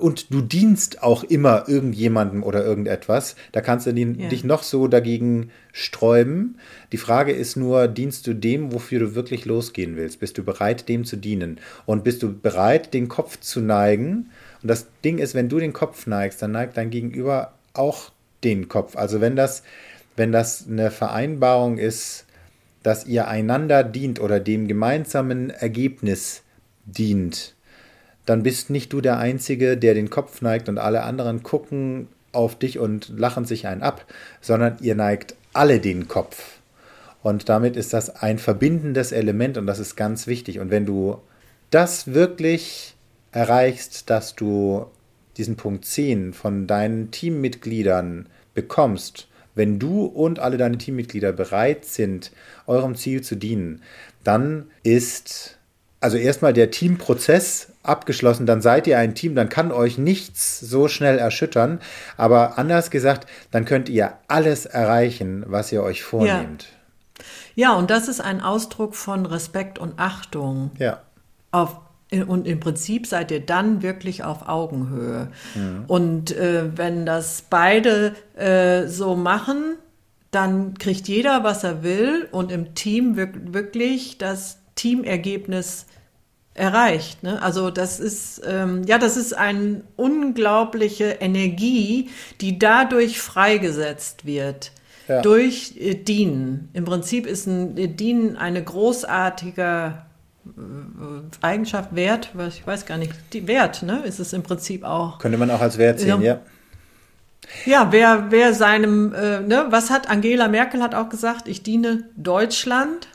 [0.01, 3.37] Und du dienst auch immer irgendjemandem oder irgendetwas.
[3.53, 4.27] Da kannst du Ja.
[4.27, 6.57] dich noch so dagegen sträuben.
[6.91, 10.19] Die Frage ist nur, dienst du dem, wofür du wirklich losgehen willst?
[10.19, 11.59] Bist du bereit, dem zu dienen?
[11.85, 14.29] Und bist du bereit, den Kopf zu neigen?
[14.61, 18.11] Und das Ding ist, wenn du den Kopf neigst, dann neigt dein Gegenüber auch
[18.43, 18.97] den Kopf.
[18.97, 19.63] Also wenn das,
[20.15, 22.25] wenn das eine Vereinbarung ist,
[22.83, 26.43] dass ihr einander dient oder dem gemeinsamen Ergebnis
[26.85, 27.55] dient,
[28.25, 32.57] dann bist nicht du der Einzige, der den Kopf neigt und alle anderen gucken auf
[32.57, 34.05] dich und lachen sich einen ab,
[34.39, 36.59] sondern ihr neigt alle den Kopf.
[37.23, 40.59] Und damit ist das ein verbindendes Element und das ist ganz wichtig.
[40.59, 41.19] Und wenn du
[41.69, 42.95] das wirklich
[43.31, 44.87] erreichst, dass du
[45.37, 52.31] diesen Punkt 10 von deinen Teammitgliedern bekommst, wenn du und alle deine Teammitglieder bereit sind,
[52.67, 53.81] eurem Ziel zu dienen,
[54.23, 55.57] dann ist
[56.01, 60.87] also erstmal der Teamprozess abgeschlossen, dann seid ihr ein Team, dann kann euch nichts so
[60.87, 61.79] schnell erschüttern,
[62.17, 66.67] aber anders gesagt, dann könnt ihr alles erreichen, was ihr euch vornehmt.
[67.53, 70.71] Ja, und das ist ein Ausdruck von Respekt und Achtung.
[70.79, 71.01] Ja.
[71.51, 71.77] Auf,
[72.27, 75.29] und im Prinzip seid ihr dann wirklich auf Augenhöhe.
[75.87, 79.77] Und äh, wenn das beide äh, so machen,
[80.31, 85.85] dann kriegt jeder, was er will und im Team wirk wirklich das Teamergebnis
[86.53, 87.23] erreicht.
[87.23, 87.41] Ne?
[87.41, 92.09] Also das ist ähm, ja, das ist eine unglaubliche Energie,
[92.41, 94.71] die dadurch freigesetzt wird.
[95.07, 95.21] Ja.
[95.21, 96.69] Durch äh, Dienen.
[96.73, 100.10] Im Prinzip ist ein äh, Dienen eine großartige äh,
[101.41, 104.01] Eigenschaft, Wert, was ich weiß gar nicht, die Wert, ne?
[104.05, 105.19] Ist es im Prinzip auch.
[105.19, 106.39] Könnte man auch als Wert sehen, Ja.
[107.65, 107.91] ja.
[107.91, 113.07] Wer, wer seinem, äh, ne, was hat Angela Merkel hat auch gesagt, ich diene Deutschland.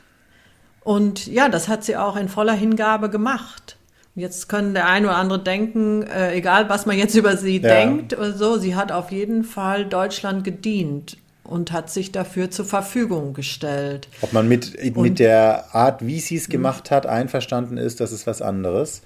[0.81, 3.77] Und ja, das hat sie auch in voller Hingabe gemacht.
[4.15, 7.57] Und Jetzt können der eine oder andere denken, äh, egal was man jetzt über sie
[7.57, 7.67] Ja.
[7.69, 11.17] denkt oder so, sie hat auf jeden Fall Deutschland gedient
[11.47, 14.07] und hat sich dafür zur Verfügung gestellt.
[14.21, 18.27] Ob man mit, mit der Art, wie sie es gemacht hat, einverstanden ist, das ist
[18.27, 19.01] was anderes.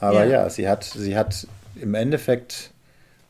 [0.00, 0.42] Aber Ja.
[0.42, 1.46] ja, sie hat, sie hat
[1.80, 2.70] im Endeffekt,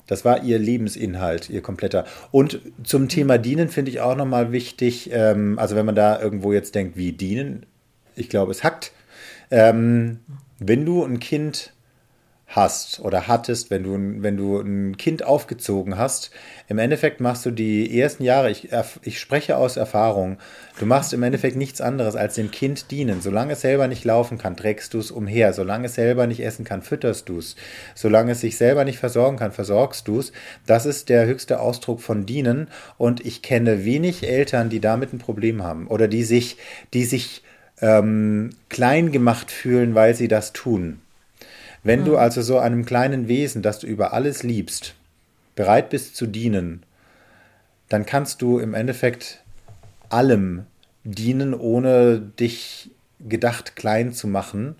[0.07, 2.05] das war ihr Lebensinhalt, ihr kompletter.
[2.31, 6.53] Und zum Thema Dienen finde ich auch nochmal wichtig, ähm, also wenn man da irgendwo
[6.53, 7.65] jetzt denkt, wie dienen,
[8.17, 8.93] ich glaube, es hackt.
[9.51, 10.19] Ähm,
[10.59, 11.73] wenn du ein Kind
[12.49, 16.31] hast oder hattest, wenn du, wenn du ein Kind aufgezogen hast,
[16.67, 18.71] im Endeffekt machst du die ersten Jahre, ich,
[19.03, 20.39] ich spreche aus Erfahrung,
[20.79, 23.21] du machst im Endeffekt nichts anderes als dem Kind dienen.
[23.21, 25.53] Solange es selber nicht laufen kann, trägst du es umher.
[25.53, 27.55] Solange es selber nicht essen kann, fütterst du es.
[27.95, 30.33] Solange es sich selber nicht versorgen kann, versorgst du es.
[30.67, 35.19] Das ist der höchste Ausdruck von dienen und ich kenne wenig Eltern, die damit ein
[35.19, 36.57] Problem haben oder die sich,
[36.95, 37.43] die sich
[37.83, 41.01] ähm, klein gemacht fühlen, weil sie das tun.
[41.83, 44.95] Wenn du also so einem kleinen Wesen, das du über alles liebst,
[45.55, 46.83] bereit bist zu dienen,
[47.89, 49.43] dann kannst du im Endeffekt
[50.11, 50.67] allem
[51.05, 54.77] dienen, ohne dich gedacht klein zu machen.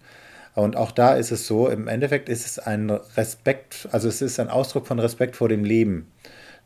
[0.55, 4.41] Und auch da ist es so, im Endeffekt ist es ein Respekt, also es ist
[4.41, 6.09] ein Ausdruck von Respekt vor dem Leben.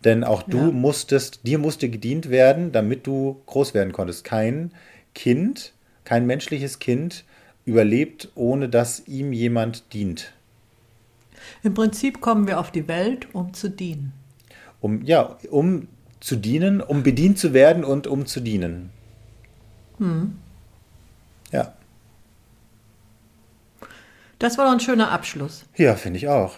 [0.05, 0.71] Denn auch du Ja.
[0.73, 4.25] musstest, dir musste gedient werden, damit du groß werden konntest.
[4.25, 4.73] Kein
[5.15, 5.75] Kind,
[6.05, 7.25] kein menschliches Kind
[7.65, 10.33] überlebt, ohne dass ihm jemand dient.
[11.63, 14.13] Im Prinzip kommen wir auf die Welt, um zu dienen.
[14.81, 15.89] Um, ja, um
[16.21, 18.91] zu dienen, um bedient zu werden und um zu dienen.
[21.51, 21.73] Ja.
[24.39, 25.65] Das war doch ein schöner Abschluss.
[25.77, 26.57] Ja, finde ich auch.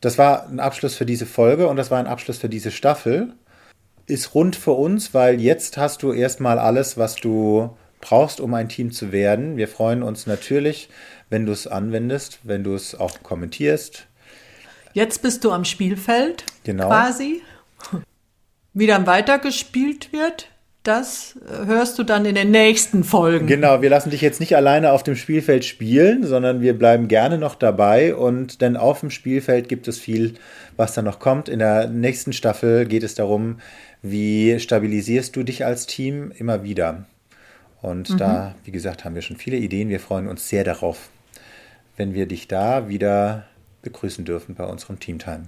[0.00, 3.34] Das war ein Abschluss für diese Folge und das war ein Abschluss für diese Staffel.
[4.06, 8.68] Ist rund für uns, weil jetzt hast du erstmal alles, was du brauchst, um ein
[8.68, 9.56] Team zu werden.
[9.56, 10.90] Wir freuen uns natürlich,
[11.30, 14.06] wenn du es anwendest, wenn du es auch kommentierst.
[14.92, 16.88] Jetzt bist du am Spielfeld Genau.
[16.88, 17.40] quasi.
[18.74, 20.48] Wie dann weitergespielt wird,
[20.82, 23.46] das äh, hörst du dann in den nächsten Folgen.
[23.46, 27.38] Genau, wir lassen dich jetzt nicht alleine auf dem Spielfeld spielen, sondern wir bleiben gerne
[27.38, 30.34] noch dabei und denn auf dem Spielfeld gibt es viel,
[30.76, 31.48] was da noch kommt.
[31.48, 33.58] In der nächsten Staffel geht es darum,
[34.02, 37.04] wie stabilisierst du dich als Team immer wieder.
[37.82, 39.88] Und da, wie gesagt, haben wir schon viele Ideen.
[39.88, 41.10] Wir freuen uns sehr darauf,
[41.96, 43.44] wenn wir dich da wieder
[43.82, 45.46] begrüßen dürfen bei unserem Teamtime.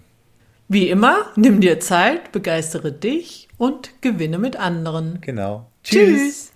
[0.66, 5.20] Wie immer, nimm dir Zeit, begeistere dich und gewinne mit anderen.
[5.20, 5.70] Genau.
[5.84, 6.53] Tschüss.